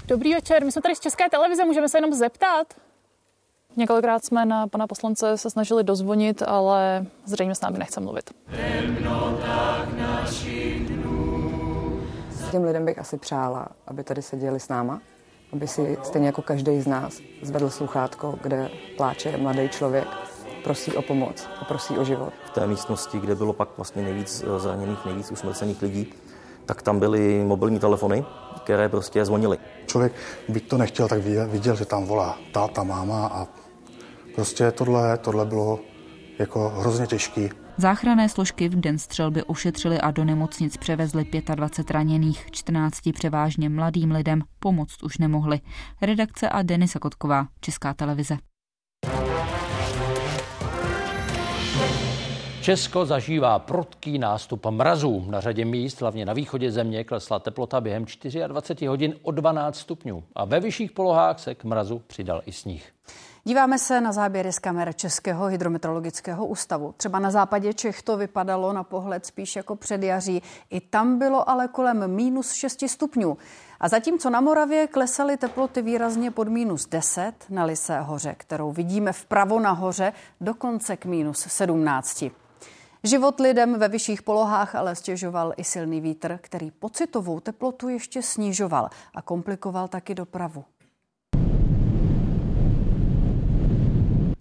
[0.08, 2.74] Dobrý večer, my jsme tady z České televize, můžeme se jenom zeptat?
[3.76, 8.30] Několikrát jsme na pana poslance se snažili dozvonit, ale zřejmě s námi nechce mluvit.
[8.50, 10.57] Temnotách našich
[12.50, 15.00] Těm lidem bych asi přála, aby tady seděli s náma,
[15.52, 20.08] aby si stejně jako každý z nás zvedl sluchátko, kde pláče mladý člověk,
[20.64, 22.32] prosí o pomoc a prosí o život.
[22.46, 26.14] V té místnosti, kde bylo pak vlastně nejvíc eh, zraněných, nejvíc usmrcených lidí,
[26.66, 28.24] tak tam byly mobilní telefony,
[28.56, 29.58] které prostě zvonily.
[29.86, 30.12] Člověk,
[30.48, 33.46] byť to nechtěl, tak viděl, že tam volá táta, máma a
[34.34, 35.78] prostě tohle, tohle bylo
[36.38, 37.50] jako hrozně těžký.
[37.80, 44.10] Záchranné složky v den střelby ošetřili a do nemocnic převezli 25 raněných, 14 převážně mladým
[44.10, 45.60] lidem pomoct už nemohli.
[46.02, 48.36] Redakce a Denisa Kotková, Česká televize.
[52.60, 55.24] Česko zažívá prudký nástup mrazů.
[55.30, 58.04] Na řadě míst, hlavně na východě země, klesla teplota během
[58.46, 60.24] 24 hodin o 12 stupňů.
[60.34, 62.92] A ve vyšších polohách se k mrazu přidal i sníh.
[63.48, 66.94] Díváme se na záběry z kamer Českého hydrometeorologického ústavu.
[66.96, 70.42] Třeba na západě Čech to vypadalo na pohled spíš jako předjaří.
[70.70, 73.38] I tam bylo ale kolem minus 6 stupňů.
[73.80, 79.12] A zatímco na Moravě klesaly teploty výrazně pod minus 10 na Lisé hoře, kterou vidíme
[79.12, 82.24] vpravo nahoře, dokonce k minus 17.
[83.04, 88.90] Život lidem ve vyšších polohách ale stěžoval i silný vítr, který pocitovou teplotu ještě snižoval
[89.14, 90.64] a komplikoval taky dopravu.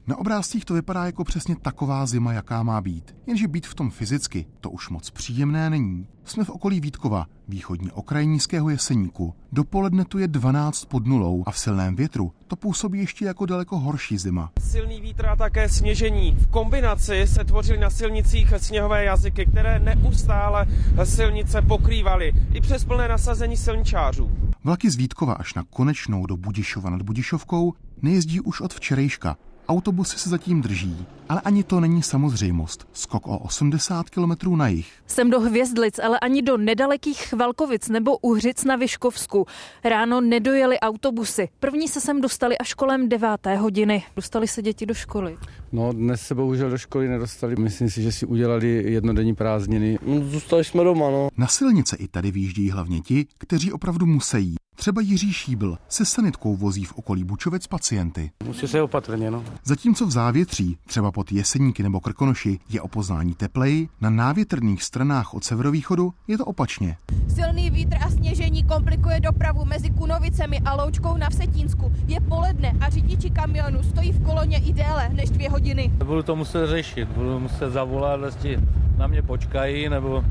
[0.09, 3.15] Na obrázcích to vypadá jako přesně taková zima, jaká má být.
[3.25, 6.07] Jenže být v tom fyzicky, to už moc příjemné není.
[6.23, 9.33] Jsme v okolí Vítkova, východní okraj nízkého jeseníku.
[9.51, 13.79] Dopoledne tu je 12 pod nulou a v silném větru to působí ještě jako daleko
[13.79, 14.51] horší zima.
[14.59, 16.35] Silný vítr a také sněžení.
[16.39, 20.67] V kombinaci se tvořily na silnicích sněhové jazyky, které neustále
[21.03, 24.31] silnice pokrývaly i přes plné nasazení silničářů.
[24.63, 29.37] Vlaky z Vítkova až na konečnou do Budišova nad Budišovkou nejezdí už od včerejška
[29.67, 32.87] Autobusy se zatím drží, ale ani to není samozřejmost.
[32.93, 34.91] Skok o 80 km na jich.
[35.07, 39.45] Jsem do Hvězdlic, ale ani do nedalekých Chvalkovic nebo Uhřic na Vyškovsku.
[39.83, 41.49] Ráno nedojeli autobusy.
[41.59, 43.29] První se sem dostali až kolem 9.
[43.59, 44.03] hodiny.
[44.15, 45.37] Dostali se děti do školy.
[45.71, 47.55] No, dnes se bohužel do školy nedostali.
[47.55, 49.99] Myslím si, že si udělali jednodenní prázdniny.
[50.05, 51.27] No, zůstali jsme doma, no.
[51.37, 54.55] Na silnice i tady výjíždějí hlavně ti, kteří opravdu musí.
[54.75, 58.31] Třeba Jiří Šíbl se sanitkou vozí v okolí Bučovec pacienty.
[58.43, 59.43] Musí se opatrně, no.
[59.63, 65.33] Zatímco v závětří, třeba pod Jeseníky nebo Krkonoši, je o poznání tepleji, na návětrných stranách
[65.33, 66.97] od severovýchodu je to opačně.
[67.35, 71.91] Silný vítr a sněžení komplikuje dopravu mezi Kunovicemi a Loučkou na Vsetínsku.
[72.07, 75.91] Je poledne a řidiči kamionu stojí v koloně i déle než dvě hodiny.
[76.05, 78.59] Budu to muset řešit, budu muset zavolat, jestli
[78.97, 80.23] na mě počkají, nebo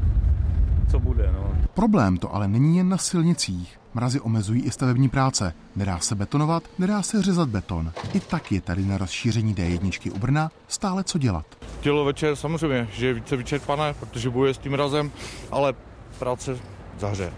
[0.90, 1.30] co bude.
[1.32, 1.50] No.
[1.74, 3.78] Problém to ale není jen na silnicích.
[3.96, 5.54] Mrazy omezují i stavební práce.
[5.76, 7.92] Nedá se betonovat, nedá se řezat beton.
[8.14, 11.46] I tak je tady na rozšíření D1 u Brna stále co dělat.
[11.80, 15.12] Tělo večer samozřejmě, že je více vyčerpané, protože bojuje s tím razem,
[15.50, 15.74] ale
[16.18, 16.58] práce
[16.98, 17.32] zahře.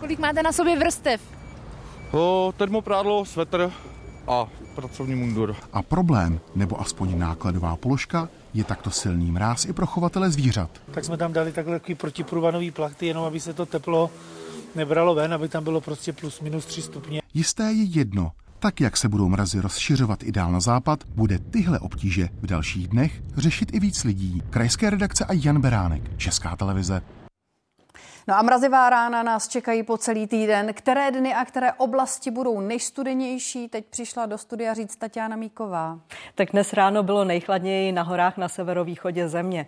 [0.00, 1.20] Kolik máte na sobě vrstev?
[2.12, 3.70] O, termoprádlo, svetr
[4.28, 5.56] a pracovní mundur.
[5.72, 10.70] A problém, nebo aspoň nákladová položka, je takto silný mráz i pro chovatele zvířat.
[10.90, 14.10] Tak jsme tam dali takhle protiprůvanový plachty, jenom aby se to teplo
[14.76, 17.22] nebralo ven, aby tam bylo prostě plus minus 3 stupně.
[17.34, 21.78] Jisté je jedno, tak jak se budou mrazy rozšiřovat i dál na západ, bude tyhle
[21.78, 24.42] obtíže v dalších dnech řešit i víc lidí.
[24.50, 27.02] Krajské redakce a Jan Beránek, Česká televize.
[28.26, 30.74] No a mrazivá rána nás čekají po celý týden.
[30.74, 33.68] Které dny a které oblasti budou nejstudenější?
[33.68, 35.98] Teď přišla do studia říct Tatiana Míková.
[36.34, 39.66] Tak dnes ráno bylo nejchladněji na horách na severovýchodě země.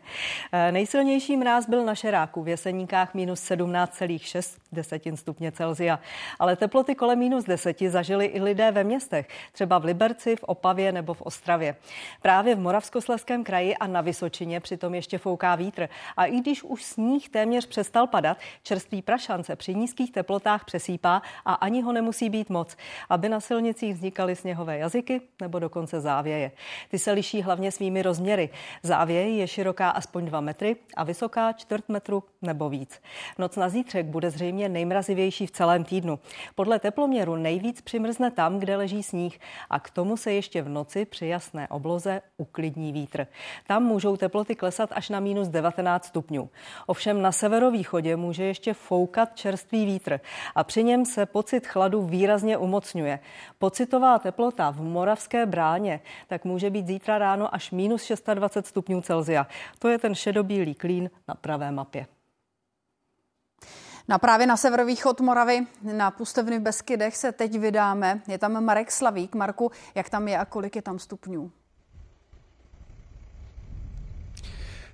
[0.53, 6.01] Eh, nejsilnější mráz byl na Šeráku v Jeseníkách minus 17,6 desetin stupně Celzia.
[6.39, 10.93] Ale teploty kolem minus 10 zažili i lidé ve městech, třeba v Liberci, v Opavě
[10.93, 11.77] nebo v Ostravě.
[12.23, 15.89] Právě v Moravskosleském kraji a na Vysočině přitom ještě fouká vítr.
[16.17, 21.55] A i když už sníh téměř přestal padat, Čerstvý prašance při nízkých teplotách přesýpá a
[21.55, 22.77] ani ho nemusí být moc,
[23.09, 26.53] aby na silnicích vznikaly sněhové jazyky nebo dokonce závěje.
[26.91, 28.51] Ty se liší hlavně svými rozměry.
[28.83, 33.01] Závěj je široká aspoň 2 metry a vysoká čtvrt metru nebo víc.
[33.39, 36.19] Noc na zítřek bude zřejmě nejmrazivější v celém týdnu.
[36.55, 39.39] Podle teploměru nejvíc přimrzne tam, kde leží sníh
[39.71, 43.27] a k tomu se ještě v noci při jasné obloze uklidní vítr.
[43.67, 46.51] Tam můžou teploty klesat až na minus 19 stupňů.
[46.87, 50.21] Ovšem na severovýchodě může ještě foukat čerstvý vítr
[50.55, 53.19] a při něm se pocit chladu výrazně umocňuje.
[53.59, 59.47] Pocitová teplota v Moravské bráně tak může být zítra ráno až minus 26 stupňů Celzia.
[59.79, 62.07] To je ten šedobílý klín na pravé mapě.
[64.09, 68.21] Na právě na severovýchod Moravy, na pustevny v Beskydech se teď vydáme.
[68.29, 69.35] Je tam Marek Slavík.
[69.35, 71.53] Marku, jak tam je a kolik je tam stupňů?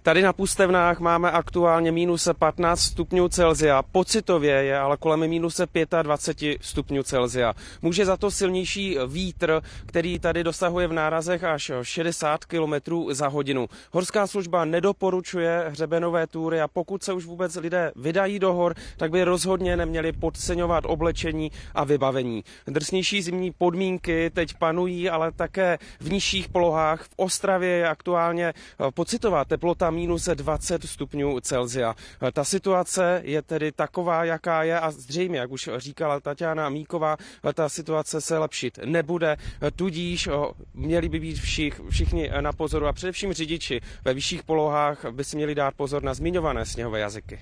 [0.04, 3.82] Tady na Pustevnách máme aktuálně minus 15 stupňů Celzia.
[3.82, 5.60] Pocitově je ale kolem minus
[6.02, 7.54] 25 stupňů Celzia.
[7.82, 12.74] Může za to silnější vítr, který tady dosahuje v nárazech až 60 km
[13.10, 13.68] za hodinu.
[13.92, 19.10] Horská služba nedoporučuje hřebenové túry a pokud se už vůbec lidé vydají do hor, tak
[19.10, 22.44] by rozhodně neměli podceňovat oblečení a vybavení.
[22.66, 27.02] Drsnější zimní podmínky teď panují, ale také v nižších polohách.
[27.02, 28.54] V Ostravě je aktuálně
[28.94, 31.96] pocitová teplota minus 20 stupňů Celzia.
[32.32, 37.16] Ta situace je tedy taková, jaká je a zřejmě, jak už říkala Tatiana Míková,
[37.54, 39.36] ta situace se lepšit nebude,
[39.76, 40.28] tudíž
[40.74, 45.36] měli by být všich, všichni na pozoru a především řidiči ve vyšších polohách by si
[45.36, 47.40] měli dát pozor na zmiňované sněhové jazyky.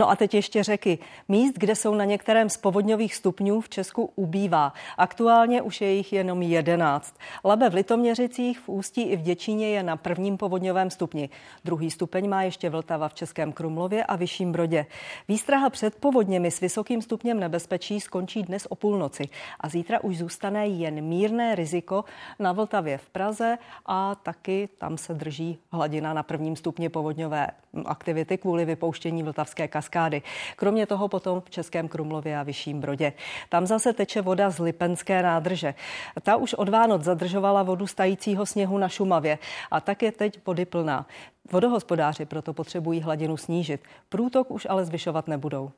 [0.00, 0.98] No a teď ještě řeky.
[1.28, 4.72] Míst, kde jsou na některém z povodňových stupňů v Česku ubývá.
[4.98, 7.14] Aktuálně už je jich jenom 11.
[7.44, 11.28] Labe v Litoměřicích, v Ústí i v Děčíně je na prvním povodňovém stupni.
[11.64, 14.86] Druhý stupeň má ještě Vltava v Českém Krumlově a Vyšším Brodě.
[15.28, 19.28] Výstraha před povodněmi s vysokým stupněm nebezpečí skončí dnes o půlnoci
[19.60, 22.04] a zítra už zůstane jen mírné riziko
[22.38, 27.46] na Vltavě v Praze a taky tam se drží hladina na prvním stupni povodňové
[27.84, 30.22] aktivity kvůli vypouštění Vltavské kaskády.
[30.56, 33.12] Kromě toho potom v Českém Krumlově a Vyšším Brodě.
[33.48, 35.74] Tam zase teče voda z Lipenské nádrže.
[36.22, 39.38] Ta už od Vánoc zadržovala vodu stajícího sněhu na Šumavě
[39.70, 41.06] a tak je teď vody plná.
[41.52, 43.80] Vodohospodáři proto potřebují hladinu snížit.
[44.08, 45.70] Průtok už ale zvyšovat nebudou.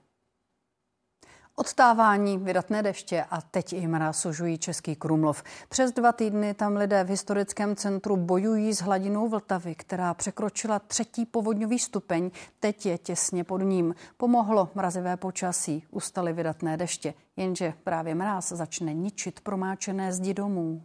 [1.63, 5.43] Odstávání, vydatné deště a teď i mráz sužují Český Krumlov.
[5.69, 11.27] Přes dva týdny tam lidé v historickém centru bojují s hladinou Vltavy, která překročila třetí
[11.27, 13.95] povodňový stupeň, teď je těsně pod ním.
[14.17, 20.83] Pomohlo mrazivé počasí, ustaly vydatné deště, jenže právě mráz začne ničit promáčené zdi domů.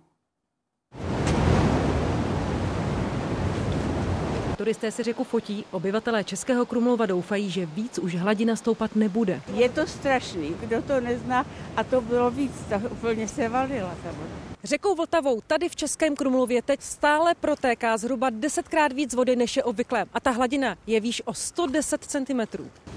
[4.68, 9.42] Turisté si řeku fotí, obyvatelé Českého Krumlova doufají, že víc už hladina stoupat nebude.
[9.54, 11.46] Je to strašný, kdo to nezná
[11.76, 14.30] a to bylo víc, ta úplně se valila ta voda.
[14.64, 19.64] Řekou Vltavou tady v Českém Krumlově teď stále protéká zhruba desetkrát víc vody, než je
[19.64, 20.06] obvyklé.
[20.14, 22.42] A ta hladina je výš o 110 cm.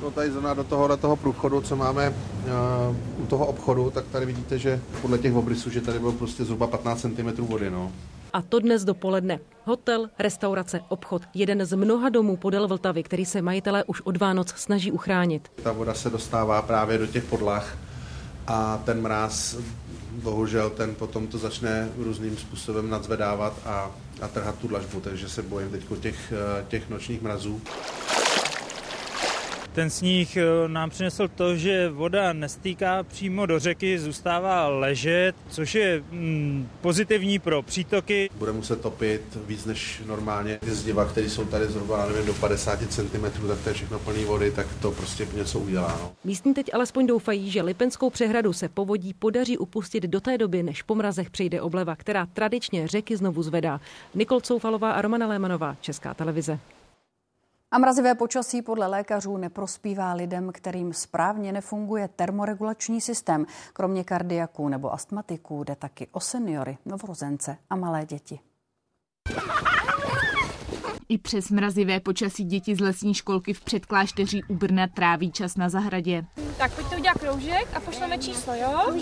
[0.03, 4.05] No tady zrovna do toho, do toho průchodu, co máme uh, u toho obchodu, tak
[4.13, 7.71] tady vidíte, že podle těch obrysů, že tady bylo prostě zhruba 15 cm vody.
[7.71, 7.93] No.
[8.33, 9.39] A to dnes dopoledne.
[9.65, 11.23] Hotel, restaurace, obchod.
[11.35, 15.53] Jeden z mnoha domů podél Vltavy, který se majitelé už od Vánoc snaží uchránit.
[15.63, 17.77] Ta voda se dostává právě do těch podlah
[18.47, 19.57] a ten mráz,
[20.11, 23.91] bohužel, ten potom to začne různým způsobem nadzvedávat a,
[24.23, 26.33] a trhat tu dlažbu, takže se bojím teď těch,
[26.69, 27.61] těch nočních mrazů.
[29.73, 35.75] Ten sníh eh, nám přinesl to, že voda nestýká přímo do řeky, zůstává ležet, což
[35.75, 38.31] je mm, pozitivní pro přítoky.
[38.39, 40.59] Bude muset topit víc než normálně.
[40.59, 44.25] Ty zdiva, které jsou tady zhruba nevím, do 50 cm, tak to je všechno plný
[44.25, 45.99] vody, tak to prostě něco udělá.
[46.03, 46.13] No.
[46.25, 50.83] Místní teď alespoň doufají, že Lipenskou přehradu se povodí podaří upustit do té doby, než
[50.83, 53.81] po mrazech přijde obleva, která tradičně řeky znovu zvedá.
[54.15, 56.59] Nikol Coufalová a Romana Lémanová, Česká televize.
[57.73, 63.47] A mrazivé počasí podle lékařů neprospívá lidem, kterým správně nefunguje termoregulační systém.
[63.73, 68.41] Kromě kardiaků nebo astmatiků jde taky o seniory, novorozence a malé děti.
[71.11, 75.69] I přes mrazivé počasí děti z lesní školky v předklášteří u Brna tráví čas na
[75.69, 76.25] zahradě.
[76.59, 78.93] Tak pojďte udělat kroužek a pošleme číslo, jo?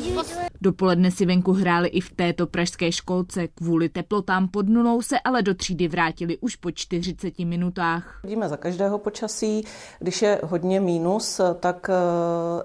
[0.61, 3.49] Dopoledne si venku hráli i v této pražské školce.
[3.49, 8.21] Kvůli teplotám pod nulou se ale do třídy vrátili už po 40 minutách.
[8.23, 9.65] Vidíme za každého počasí.
[9.99, 11.95] Když je hodně mínus, tak eh,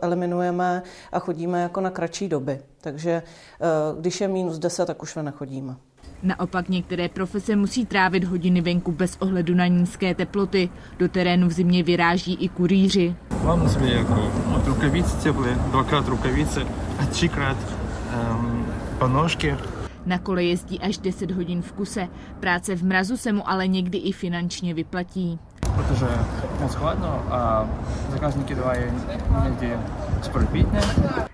[0.02, 2.62] eliminujeme a chodíme jako na kratší doby.
[2.82, 3.66] Takže eh,
[4.00, 5.76] když je minus 10, tak už nechodíme.
[6.24, 10.70] Naopak některé profese musí trávit hodiny venku bez ohledu na nízké teploty.
[11.00, 13.16] Do terénu v zimě vyráží i kurýři.
[13.44, 16.68] Mám na sobě jako od rukavice teplé, dvakrát rukavice
[17.00, 17.58] a třikrát
[18.32, 18.66] um,
[19.00, 19.56] ponožky.
[20.06, 22.08] Na kole jezdí až 10 hodin v kuse.
[22.40, 25.40] Práce v mrazu se mu ale někdy i finančně vyplatí.
[25.76, 26.08] Protože
[26.60, 27.70] moc chladno a
[28.10, 28.84] zákazníky dávají
[29.44, 29.78] někdy
[30.22, 30.82] spolupítne.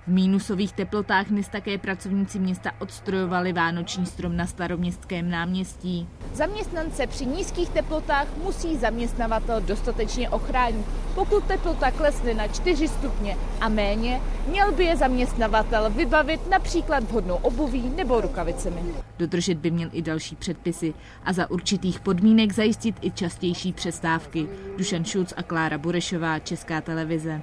[0.07, 6.07] V mínusových teplotách dnes také pracovníci města odstrojovali vánoční strom na staroměstském náměstí.
[6.33, 10.85] Zaměstnance při nízkých teplotách musí zaměstnavatel dostatečně ochránit.
[11.15, 17.35] Pokud teplota klesne na 4 stupně a méně, měl by je zaměstnavatel vybavit například vhodnou
[17.35, 18.81] obuví nebo rukavicemi.
[19.19, 20.93] Dodržet by měl i další předpisy
[21.25, 24.28] a za určitých podmínek zajistit i častější přestávky.
[24.77, 27.41] Dušan Šulc a Klára Burešová, Česká televize.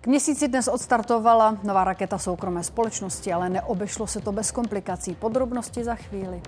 [0.00, 5.14] K měsíci dnes odstartovala nová raketa soukromé společnosti, ale neobešlo se to bez komplikací.
[5.14, 6.42] Podrobnosti za chvíli.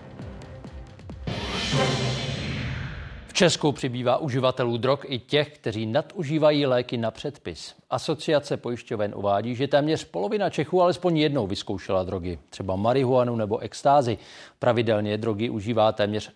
[3.37, 7.75] Česku přibývá uživatelů drog i těch, kteří nadužívají léky na předpis.
[7.91, 14.19] Asociace pojišťoven uvádí, že téměř polovina Čechů alespoň jednou vyzkoušela drogy, třeba marihuanu nebo extázy.
[14.59, 16.33] Pravidelně drogy užívá téměř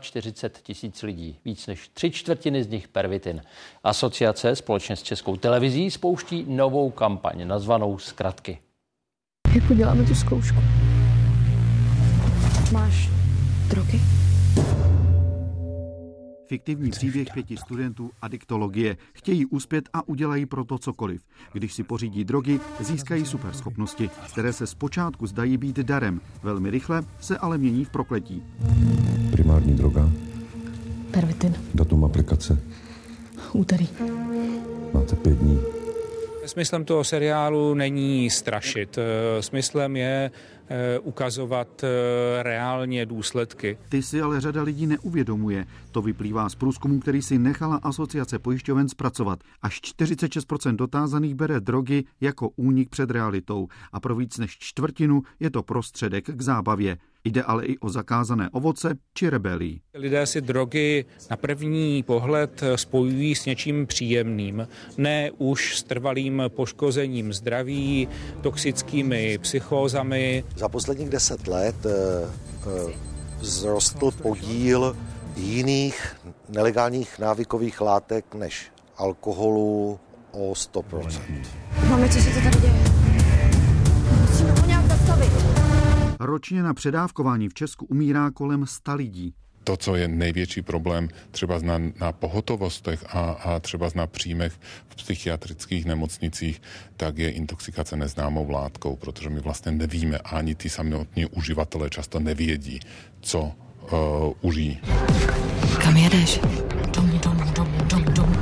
[0.00, 3.42] 47 tisíc lidí, víc než tři čtvrtiny z nich pervitin.
[3.84, 8.58] Asociace společně s Českou televizí spouští novou kampaň nazvanou Zkratky.
[9.54, 10.58] Jak uděláme tu zkoušku?
[12.72, 13.08] Máš
[13.68, 14.21] drogy?
[16.52, 18.96] Fiktivní příběh pěti studentů adiktologie.
[19.12, 21.22] Chtějí uspět a udělají pro to cokoliv.
[21.52, 26.20] Když si pořídí drogy, získají superschopnosti, které se zpočátku zdají být darem.
[26.42, 28.42] Velmi rychle se ale mění v prokletí.
[29.30, 30.10] Primární droga.
[31.10, 31.54] Pervitin.
[31.74, 32.62] Datum aplikace.
[33.52, 33.88] Úterý.
[34.94, 35.60] Máte pět dní.
[36.46, 38.98] Smyslem toho seriálu není strašit.
[39.40, 40.30] Smyslem je
[41.02, 41.84] ukazovat
[42.42, 43.78] reálně důsledky.
[43.88, 45.66] Ty si ale řada lidí neuvědomuje.
[45.90, 49.38] To vyplývá z průzkumu, který si nechala asociace pojišťoven zpracovat.
[49.62, 55.50] Až 46% dotázaných bere drogy jako únik před realitou a pro víc než čtvrtinu je
[55.50, 56.98] to prostředek k zábavě.
[57.24, 59.80] Jde ale i o zakázané ovoce či rebelí.
[59.94, 64.68] Lidé si drogy na první pohled spojují s něčím příjemným,
[64.98, 68.08] ne už s trvalým poškozením zdraví,
[68.40, 70.44] toxickými psychózami.
[70.56, 71.90] Za posledních deset let eh,
[72.90, 72.92] eh,
[73.40, 74.96] vzrostl podíl
[75.36, 76.16] jiných
[76.48, 80.00] nelegálních návykových látek než alkoholu
[80.32, 81.20] o 100%.
[81.90, 82.84] Máme, co se to tady děje?
[84.20, 85.51] Musíme ho nějak zastavit.
[86.24, 89.34] Ročně na předávkování v Česku umírá kolem 100 lidí.
[89.64, 94.52] To, co je největší problém třeba na, na pohotovostech a, a třeba na příjmech
[94.88, 96.62] v psychiatrických nemocnicích,
[96.96, 102.80] tak je intoxikace neznámou látkou, protože my vlastně nevíme, ani ty samotní uživatelé často nevědí,
[103.20, 104.80] co uh, užijí.
[105.82, 106.40] Kam jedeš?
[106.94, 108.36] Dom, dom, dom, dom, dom.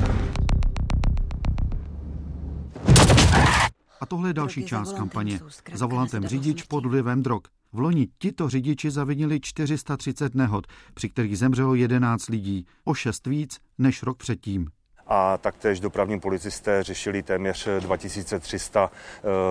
[4.01, 5.41] A tohle je další část kampaně.
[5.75, 7.43] Za volantem řidič pod vlivem drog.
[7.73, 13.59] V loni tito řidiči zavinili 430 nehod, při kterých zemřelo 11 lidí, o 6 víc
[13.79, 14.69] než rok předtím.
[15.07, 18.91] A taktéž dopravní policisté řešili téměř 2300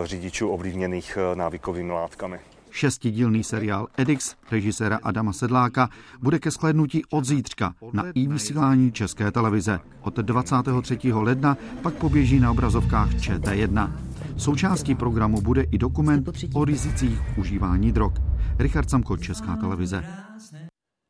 [0.03, 2.39] řidičů ovlivněných návykovými látkami.
[2.71, 5.89] Šestidílný seriál Edix režiséra Adama Sedláka
[6.19, 9.79] bude ke shlédnutí od zítřka na i vysílání České televize.
[10.01, 11.13] Od 23.
[11.13, 13.91] ledna pak poběží na obrazovkách ČT1.
[14.39, 18.13] Součástí programu bude i dokument o rizicích užívání drog.
[18.59, 20.03] Richard Samko, Česká televize.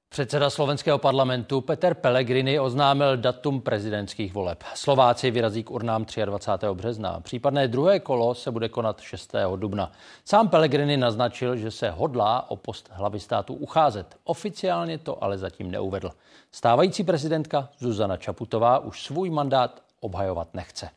[0.10, 4.64] Předseda slovenského parlamentu Peter Pellegrini oznámil datum prezidentských voleb.
[4.74, 6.68] Slováci vyrazí k urnám 23.
[6.74, 7.20] března.
[7.20, 9.36] Případné druhé kolo se bude konat 6.
[9.56, 9.92] dubna.
[10.26, 14.18] Sám Pellegrini naznačil, že se hodlá o post hlavy státu ucházet.
[14.24, 16.10] Oficiálně to ale zatím neuvedl.
[16.52, 20.90] Stávající prezidentka Zuzana Čaputová už svůj mandát obhajovat nechce.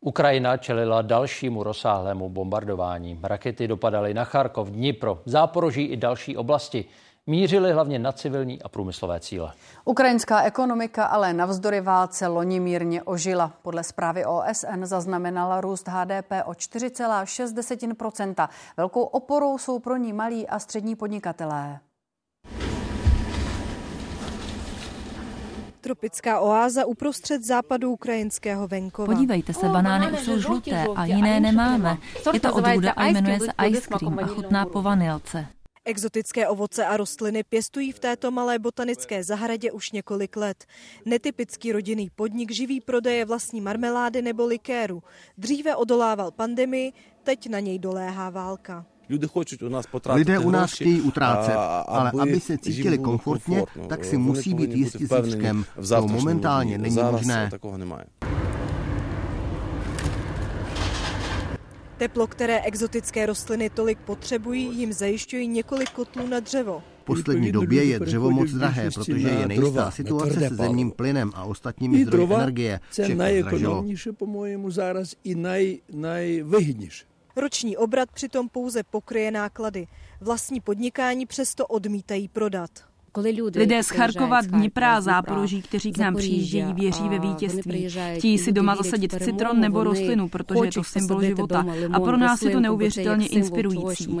[0.00, 3.20] Ukrajina čelila dalšímu rozsáhlému bombardování.
[3.22, 6.84] Rakety dopadaly na Charkov, Dnipro, Záporoží i další oblasti.
[7.26, 9.52] Mířily hlavně na civilní a průmyslové cíle.
[9.84, 13.52] Ukrajinská ekonomika ale navzdory válce loni mírně ožila.
[13.62, 20.58] Podle zprávy OSN zaznamenala růst HDP o 4,6% Velkou oporou jsou pro ní malí a
[20.58, 21.80] střední podnikatelé.
[25.80, 29.14] Tropická oáza uprostřed západu ukrajinského venkova.
[29.14, 31.98] Podívejte se, banány už jsou žluté a jiné nemáme.
[32.32, 35.46] Je to odrůda a jmenuje se ice cream a chutná po vanilce.
[35.84, 40.64] Exotické ovoce a rostliny pěstují v této malé botanické zahradě už několik let.
[41.04, 45.02] Netypický rodinný podnik živí prodeje vlastní marmelády nebo likéru.
[45.38, 48.86] Dříve odolával pandemii, teď na něj doléhá válka.
[50.13, 51.55] Lidé u nás chtějí utrácet,
[51.87, 55.65] ale aby se cítili komfortně, tak si musí být jistí zítřkem.
[55.89, 57.49] To momentálně není možné.
[61.97, 66.83] Teplo, které exotické rostliny tolik potřebují, jim zajišťují několik kotlů na dřevo.
[67.01, 71.43] V poslední době je dřevo moc drahé, protože je nejistá situace se zemním plynem a
[71.43, 72.79] ostatními zdroji energie.
[72.91, 77.05] Це найекономніше, по-моєму, зараз і най, найвигідніше.
[77.36, 79.86] Roční obrat přitom pouze pokryje náklady.
[80.20, 82.70] Vlastní podnikání přesto odmítají prodat.
[83.54, 87.88] Lidé z Charkova, Dnipra a Záporoží, kteří k nám přijíždějí, věří ve vítězství.
[88.16, 91.64] Chtějí si doma zasadit citron nebo rostlinu, protože je to symbol života.
[91.92, 94.16] A pro nás je to neuvěřitelně inspirující.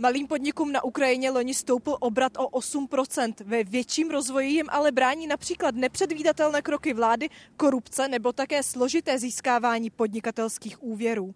[0.00, 3.34] Malým podnikům na Ukrajině loni stoupl obrat o 8%.
[3.44, 9.90] Ve větším rozvoji jim ale brání například nepředvídatelné kroky vlády, korupce nebo také složité získávání
[9.90, 11.34] podnikatelských úvěrů.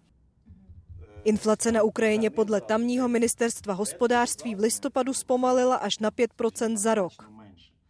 [1.23, 7.13] Inflace na Ukrajině podle tamního ministerstva hospodářství v listopadu zpomalila až na 5% za rok.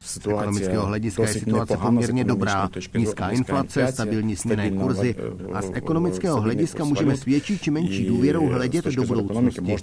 [0.04, 2.70] Z ekonomického hlediska je situace poměrně dobrá.
[2.98, 5.16] Nízká inflace, stabilní směné kurzy
[5.54, 9.76] a z ekonomického hlediska můžeme s větší či menší důvěrou hledět do budoucnosti.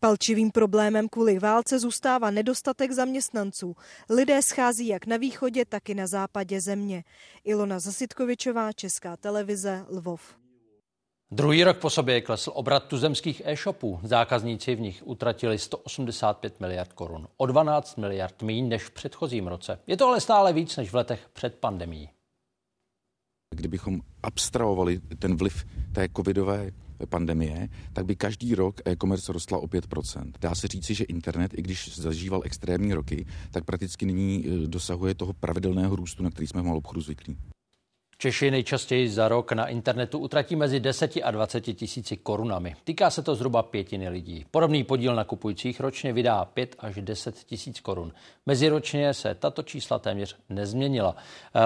[0.00, 3.76] Palčivým problémem kvůli válce zůstává nedostatek zaměstnanců.
[4.10, 7.04] Lidé schází jak na východě, tak i na západě země.
[7.44, 10.39] Ilona Zasitkovičová, Česká televize, Lvov.
[11.32, 14.00] Druhý rok po sobě klesl obrat tuzemských e-shopů.
[14.02, 17.28] Zákazníci v nich utratili 185 miliard korun.
[17.36, 19.78] O 12 miliard míň než v předchozím roce.
[19.86, 22.08] Je to ale stále víc než v letech před pandemí.
[23.54, 26.70] Kdybychom abstrahovali ten vliv té covidové
[27.08, 30.32] pandemie, tak by každý rok e-commerce rostla o 5%.
[30.40, 35.32] Dá se říci, že internet, i když zažíval extrémní roky, tak prakticky nyní dosahuje toho
[35.32, 37.38] pravidelného růstu, na který jsme v malou obchodu zvyklí.
[38.22, 42.76] Češi nejčastěji za rok na internetu utratí mezi 10 a 20 tisíci korunami.
[42.84, 44.44] Týká se to zhruba pětiny lidí.
[44.50, 48.12] Podobný podíl nakupujících ročně vydá 5 až 10 tisíc korun.
[48.46, 51.16] Meziročně se tato čísla téměř nezměnila.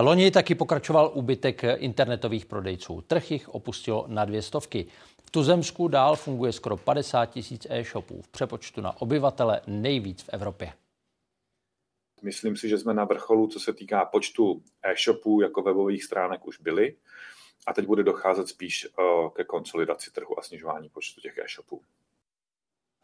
[0.00, 3.00] Loni taky pokračoval úbytek internetových prodejců.
[3.00, 4.86] Trh jich opustilo na dvě stovky.
[5.24, 8.22] V Tuzemsku dál funguje skoro 50 tisíc e-shopů.
[8.22, 10.72] V přepočtu na obyvatele nejvíc v Evropě.
[12.24, 16.60] Myslím si, že jsme na vrcholu, co se týká počtu e-shopů jako webových stránek už
[16.60, 16.96] byli
[17.66, 19.02] a teď bude docházet spíš eh,
[19.34, 21.82] ke konsolidaci trhu a snižování počtu těch e-shopů.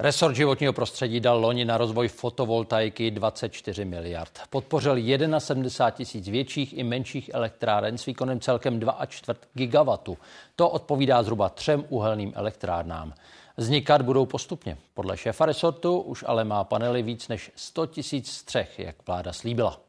[0.01, 4.41] Resort životního prostředí dal loni na rozvoj fotovoltaiky 24 miliard.
[4.51, 4.97] Podpořil
[5.39, 10.19] 71 tisíc větších i menších elektráren s výkonem celkem 2,4 gigawatu.
[10.57, 13.15] To odpovídá zhruba třem uhelným elektrárnám.
[13.57, 14.79] Vznikat budou postupně.
[14.95, 19.81] Podle šéfa resortu už ale má panely víc než 100 tisíc střech, jak vláda slíbila.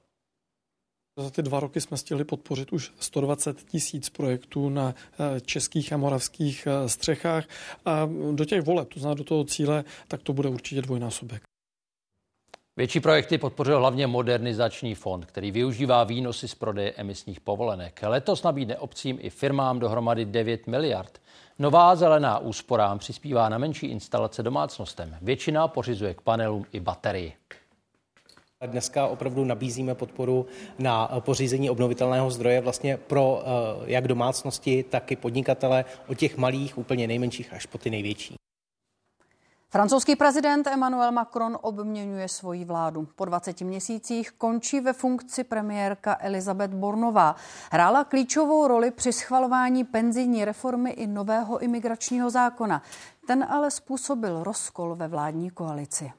[1.20, 5.98] Za ty dva roky jsme stihli podpořit už 120 tisíc projektů na eh, českých a
[5.98, 7.46] moravských eh, střechách
[7.86, 11.51] a do těch voleb, to znamená do toho cíle, tak to bude určitě dvojnásobek.
[12.82, 18.00] Větší projekty podpořil hlavně modernizační fond, který využívá výnosy z prodeje emisních povolenek.
[18.04, 21.22] Letos nabídne obcím i firmám dohromady 9 miliard.
[21.60, 25.18] Nová zelená úsporám přispívá na menší instalace domácnostem.
[25.22, 27.34] Většina pořizuje k panelům i baterii.
[28.66, 30.46] Dneska opravdu nabízíme podporu
[30.80, 33.46] na pořízení obnovitelného zdroje vlastně pro eh,
[33.86, 38.36] jak domácnosti, tak i podnikatele od těch malých, úplně nejmenších až po ty největší.
[39.74, 43.08] Francouzský prezident Emmanuel Macron obměňuje svoji vládu.
[43.16, 47.36] Po 20 měsících končí ve funkci premiérka Elizabeth Bornová.
[47.72, 52.82] Hrála klíčovou roli při schvalování penzijní reformy i nového imigračního zákona.
[53.28, 56.12] Ten ale způsobil rozkol ve vládní koalici.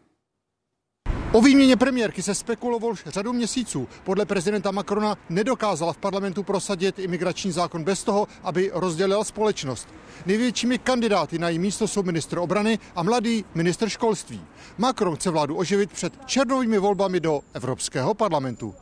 [1.35, 3.89] O výměně premiérky se spekulovalo už řadu měsíců.
[4.05, 9.89] Podle prezidenta Macrona nedokázala v parlamentu prosadit imigrační zákon bez toho, aby rozdělila společnost.
[10.27, 14.41] Největšími kandidáty na její místo jsou ministr obrany a mladý ministr školství.
[14.79, 18.75] Macron chce vládu oživit před černovými volbami do Evropského parlamentu.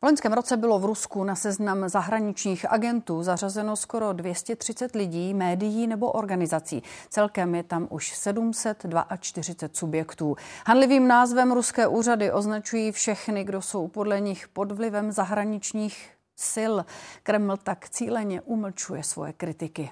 [0.00, 5.86] V loňském roce bylo v Rusku na seznam zahraničních agentů zařazeno skoro 230 lidí, médií
[5.86, 6.82] nebo organizací.
[7.08, 10.36] Celkem je tam už 742 subjektů.
[10.66, 16.10] Hanlivým názvem ruské úřady označují všechny, kdo jsou podle nich pod vlivem zahraničních
[16.52, 16.74] sil.
[17.22, 19.90] Kreml tak cíleně umlčuje svoje kritiky.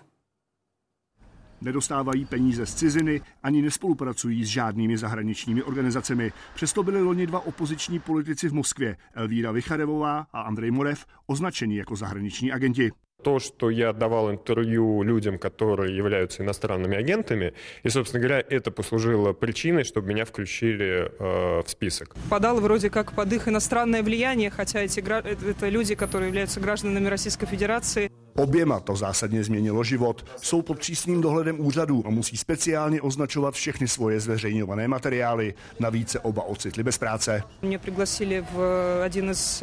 [1.60, 6.32] Nedostávají peníze z ciziny ani nespolupracují s žádnými zahraničními organizacemi.
[6.54, 11.96] Přesto byli loni dva opoziční politici v Moskvě, Elvíra Vycharevová a Andrej Morev, označeni jako
[11.96, 12.92] zahraniční agenti.
[13.22, 19.32] то, что я давал интервью людям, которые являются иностранными агентами, и, собственно говоря, это послужило
[19.32, 22.14] причиной, чтобы меня включили э, в список.
[22.30, 27.46] Подал вроде как под их иностранное влияние, хотя эти это люди, которые являются гражданами Российской
[27.46, 28.12] Федерации.
[28.36, 30.24] Oběma to zásadně změnilo život.
[30.36, 35.54] Jsou pod přísným dohledem úřadů a musí speciálně označovat všechny svoje zveřejňované materiály.
[35.80, 37.42] Navíc se oba ocitli bez práce.
[37.62, 38.58] Mě пригласили v
[39.04, 39.62] один из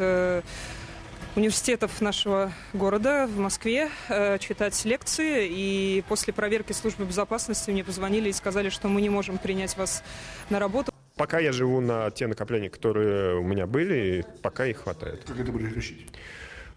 [1.36, 5.48] университетов нашего города в Москве э, читать лекции.
[5.50, 10.02] И после проверки службы безопасности мне позвонили и сказали, что мы не можем принять вас
[10.50, 10.92] на работу.
[11.16, 15.24] Пока я живу на те накопления, которые у меня были, пока их хватает.
[15.24, 16.06] Как это будешь решить?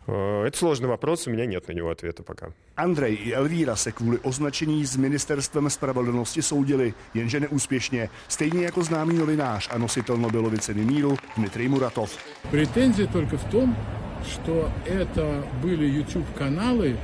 [0.07, 2.51] Э, это sложный вопрос, у меня нет на него ответа пока.
[2.75, 9.17] Andrej i Elvíra se kvůli označení s ministerstvem spravedlnosti soudili, jenže neúspěšně, stejně jako známý
[9.17, 12.17] novinář a nositel Nobelovy ceny míru Dmitrij Muratov.
[12.51, 13.75] Претензия только в том,
[14.23, 16.97] что это были YouTube-каналы,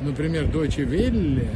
[0.00, 1.48] например, Deutsche Welle,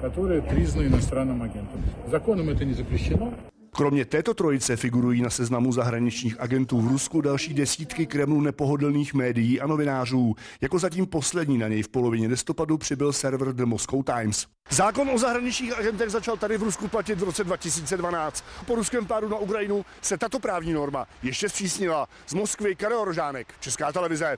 [0.00, 1.82] которые признаны иностранным агентом.
[2.06, 3.32] Законом это не запрещено.
[3.72, 9.60] Kromě této trojice figurují na seznamu zahraničních agentů v Rusku další desítky Kremlu nepohodlných médií
[9.60, 10.34] a novinářů.
[10.60, 14.46] Jako zatím poslední na něj v polovině listopadu přibyl server The Moscow Times.
[14.70, 18.44] Zákon o zahraničních agentech začal tady v Rusku platit v roce 2012.
[18.66, 22.08] Po ruském pádu na Ukrajinu se tato právní norma ještě zpřísnila.
[22.26, 24.36] Z Moskvy Karel Rožánek, Česká televize.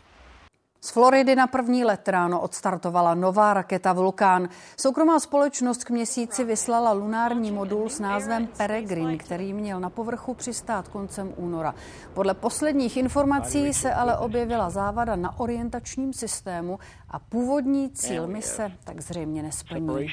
[0.85, 4.49] Z Floridy na první let ráno odstartovala nová raketa Vulkán.
[4.77, 10.89] Soukromá společnost k měsíci vyslala lunární modul s názvem Peregrine, který měl na povrchu přistát
[10.89, 11.75] koncem února.
[12.15, 16.79] Podle posledních informací se ale objevila závada na orientačním systému
[17.11, 20.09] a původní cíl mise tak zřejmě nesplní.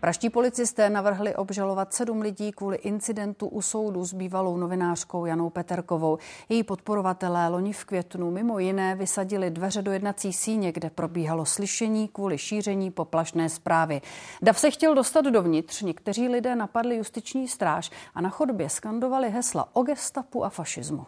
[0.00, 6.18] Praští policisté navrhli obžalovat sedm lidí kvůli incidentu u soudu s bývalou novinářkou Janou Peterkovou.
[6.48, 12.08] Její podporovatelé loni v květnu mimo jiné vysadili dveře do jednací síně, kde probíhalo slyšení
[12.08, 14.00] kvůli šíření poplašné zprávy.
[14.42, 19.68] Dav se chtěl dostat dovnitř, někteří lidé napadli justiční stráž a na chodbě skandovali hesla
[19.72, 21.06] o gestapu a fašismu.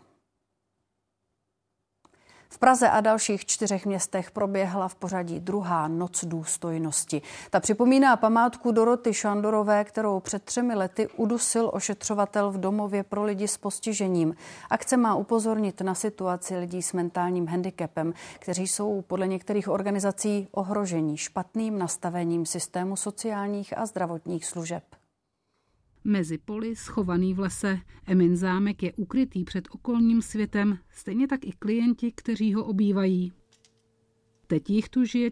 [2.52, 7.22] V Praze a dalších čtyřech městech proběhla v pořadí druhá noc důstojnosti.
[7.50, 13.48] Ta připomíná památku Doroty Šandorové, kterou před třemi lety udusil ošetřovatel v domově pro lidi
[13.48, 14.34] s postižením.
[14.70, 21.16] Akce má upozornit na situaci lidí s mentálním handicapem, kteří jsou podle některých organizací ohrožení
[21.16, 24.82] špatným nastavením systému sociálních a zdravotních služeb.
[26.04, 31.52] Mezi poli, schovaný v lese, Emin zámek je ukrytý před okolním světem, stejně tak i
[31.58, 33.32] klienti, kteří ho obývají.
[34.50, 35.30] Teď jich tu žije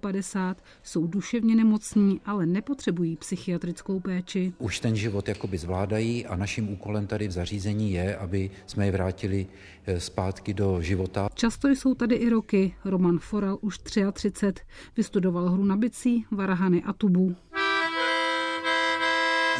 [0.00, 4.52] 54, jsou duševně nemocní, ale nepotřebují psychiatrickou péči.
[4.58, 8.92] Už ten život jakoby zvládají a naším úkolem tady v zařízení je, aby jsme je
[8.92, 9.46] vrátili
[9.86, 11.28] eh, zpátky do života.
[11.34, 12.74] Často jsou tady i roky.
[12.84, 14.64] Roman Foral už 33,
[14.96, 17.36] vystudoval hru na bicí, varahany a tubu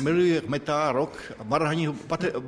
[0.01, 1.87] miluji metal, rock, barhaní,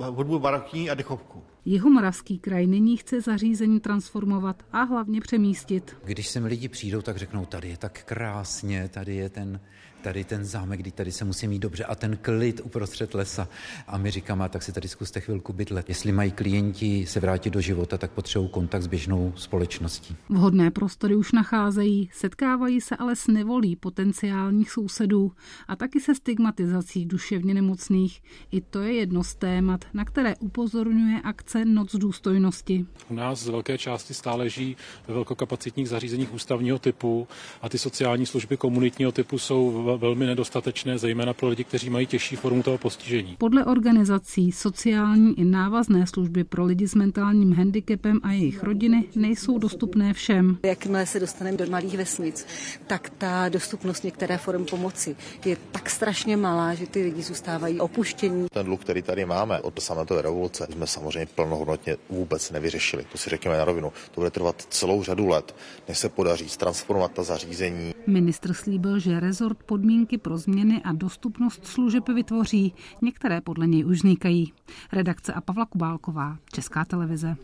[0.00, 1.42] hudbu barokní a dechovku.
[1.64, 5.96] Jihomoravský kraj nyní chce zařízení transformovat a hlavně přemístit.
[6.04, 9.60] Když sem lidi přijdou, tak řeknou, tady je tak krásně, tady je ten
[10.02, 13.48] tady ten zámek, kdy tady se musí mít dobře a ten klid uprostřed lesa.
[13.86, 15.88] A my říkáme, tak si tady zkuste chvilku bydlet.
[15.88, 20.16] Jestli mají klienti se vrátit do života, tak potřebují kontakt s běžnou společností.
[20.28, 25.32] Vhodné prostory už nacházejí, setkávají se ale s nevolí potenciálních sousedů
[25.68, 28.22] a taky se stigmatizací duševně nemocných.
[28.50, 32.86] I to je jedno z témat, na které upozorňuje akce Noc důstojnosti.
[33.10, 34.76] U nás z velké části stále žijí
[35.08, 37.28] ve velkokapacitních zařízeních ústavního typu
[37.62, 42.36] a ty sociální služby komunitního typu jsou velmi nedostatečné, zejména pro lidi, kteří mají těžší
[42.36, 43.36] formu toho postižení.
[43.38, 49.58] Podle organizací sociální i návazné služby pro lidi s mentálním handicapem a jejich rodiny nejsou
[49.58, 50.58] dostupné všem.
[50.62, 52.46] Jakmile se dostaneme do malých vesnic,
[52.86, 58.46] tak ta dostupnost některé form pomoci je tak strašně malá, že ty lidi zůstávají opuštění.
[58.52, 63.04] Ten dluh, který tady máme od sametové revoluce, jsme samozřejmě plnohodnotně vůbec nevyřešili.
[63.12, 63.92] To si řekněme na rovinu.
[64.10, 65.56] To bude trvat celou řadu let,
[65.88, 67.94] než se podaří transformovat ta zařízení.
[68.06, 72.74] Ministr slíbil, že rezort pod podmínky pro změny a dostupnost služeb vytvoří.
[73.02, 74.52] Některé podle něj už vznikají.
[74.92, 77.36] Redakce a Pavla Kubálková, Česká televize.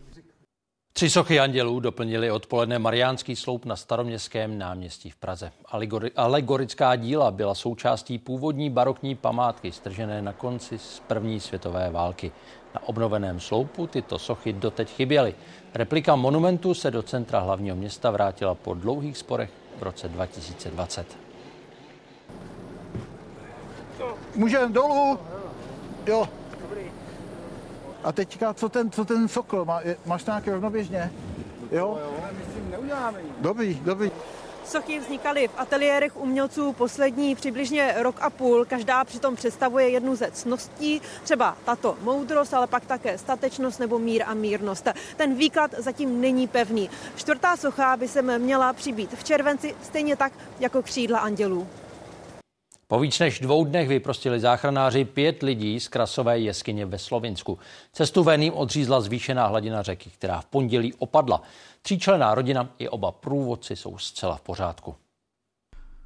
[0.93, 5.51] Tři sochy andělů doplnili odpoledne Mariánský sloup na staroměstském náměstí v Praze.
[6.15, 12.31] Alegorická díla byla součástí původní barokní památky stržené na konci z první světové války.
[12.73, 15.35] Na obnoveném sloupu tyto sochy doteď chyběly.
[15.73, 21.24] Replika monumentu se do centra hlavního města vrátila po dlouhých sporech v roce 2020.
[24.35, 25.19] Můžeme dolů?
[26.05, 26.29] Jo.
[28.03, 29.65] A teďka, co ten, co ten sokl?
[29.65, 31.11] Má, je, máš nějaké rovnoběžně?
[31.71, 31.99] Jo?
[33.39, 34.11] Dobrý, dobrý.
[34.65, 38.65] Sochy vznikaly v ateliérech umělců poslední přibližně rok a půl.
[38.65, 44.23] Každá přitom představuje jednu ze cností, třeba tato moudrost, ale pak také statečnost nebo mír
[44.25, 44.87] a mírnost.
[45.17, 46.89] Ten výklad zatím není pevný.
[47.15, 51.67] Čtvrtá socha by se měla přibít v červenci, stejně tak jako křídla andělů.
[52.87, 57.59] Po víc než dvou dnech vyprostili záchranáři pět lidí z Krasové jeskyně ve Slovinsku.
[57.93, 61.41] Cestu veným odřízla zvýšená hladina řeky, která v pondělí opadla.
[61.81, 64.95] Tříčlená rodina i oba průvodci jsou zcela v pořádku.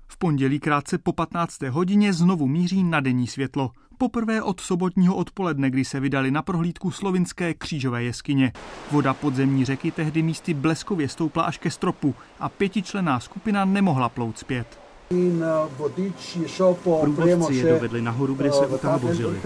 [0.08, 1.62] V pondělí krátce po 15.
[1.62, 3.72] hodině znovu míří na denní světlo.
[3.98, 8.52] Poprvé od sobotního odpoledne, kdy se vydali na prohlídku slovinské křížové jeskyně.
[8.92, 14.40] Voda podzemní řeky tehdy místy bleskově stoupla až ke stropu a pětičlená skupina nemohla plout
[14.40, 14.89] zpět.
[17.02, 19.42] Průvodci je dovedli nahoru, kde se utábořili.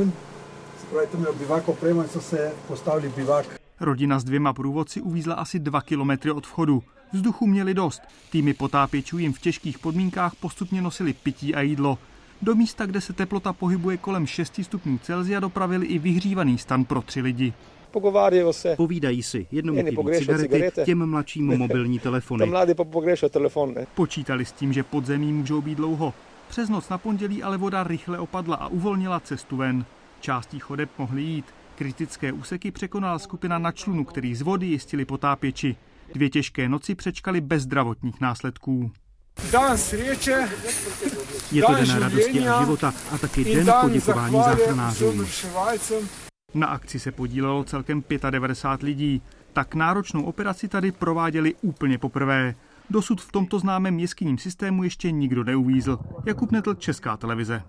[3.80, 6.84] Rodina s dvěma průvodci uvízla asi dva kilometry od vchodu.
[7.14, 8.01] Vzduchu měli dost.
[8.30, 11.97] Týmy potápěčů jim v těžkých podmínkách postupně nosili pití a jídlo.
[12.41, 17.01] Do místa, kde se teplota pohybuje kolem 6 stupňů Celsia, dopravili i vyhřívaný stan pro
[17.01, 17.53] tři lidi.
[18.76, 22.52] Povídají si, jednomu chybí cigarety, těm mladším mobilní telefony.
[23.96, 26.14] Počítali s tím, že podzemí můžou být dlouho.
[26.50, 29.86] Přes noc na pondělí ale voda rychle opadla a uvolnila cestu ven.
[30.20, 31.46] Částí chodeb mohli jít.
[31.76, 35.76] Kritické úseky překonala skupina na člunu, který z vody jistili potápěči.
[36.14, 38.91] Dvě těžké noci přečkali bez zdravotních následků.
[41.52, 45.28] Je to den radosti a života a taky den poděkování záchranářům.
[46.54, 49.22] Na akci se podílelo celkem 95 lidí.
[49.54, 52.56] Tak náročnou operaci tady prováděli úplně poprvé.
[52.89, 55.99] Dosud v tomto známém jeskyním systému ještě nikdo neuvízl.
[56.26, 57.64] Jakub Netl, Česká televize.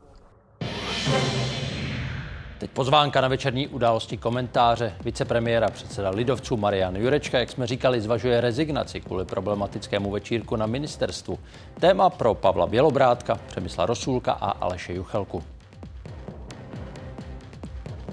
[2.59, 4.95] Teď pozvánka na večerní události komentáře.
[5.05, 11.39] Vicepremiéra předseda Lidovců Marian Jurečka, jak jsme říkali, zvažuje rezignaci kvůli problematickému večírku na ministerstvu.
[11.81, 15.43] Téma pro Pavla Bělobrátka, Přemysla Rosulka a Aleše Juchelku.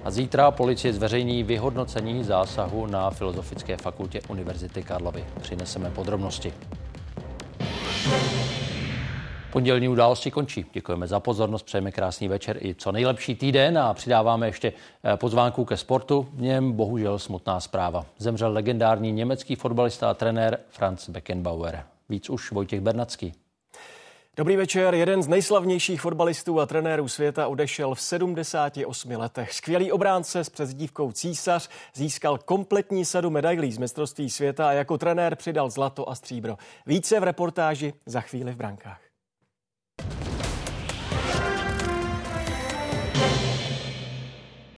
[0.03, 5.25] A zítra policie zveřejní vyhodnocení zásahu na Filozofické fakultě Univerzity Karlovy.
[5.41, 6.53] Přineseme podrobnosti.
[9.51, 10.65] Pondělní události končí.
[10.73, 14.73] Děkujeme za pozornost, přejeme krásný večer i co nejlepší týden a přidáváme ještě
[15.03, 16.27] eh, pozvánku ke sportu.
[16.33, 18.05] V něm bohužel smutná zpráva.
[18.17, 21.83] Zemřel legendární německý fotbalista a trenér Franz Beckenbauer.
[22.09, 23.33] Víc už Vojtěch Bernacký.
[24.41, 24.95] Dobrý večer.
[24.95, 29.53] Jeden z nejslavnějších fotbalistů a trenérů světa odešel v 78 letech.
[29.53, 35.35] Skvělý obránce s přezdívkou Císař získal kompletní sadu medailí z mistrovství světa a jako trenér
[35.35, 36.57] přidal zlato a stříbro.
[36.85, 39.10] Více v reportáži za chvíli v brankách.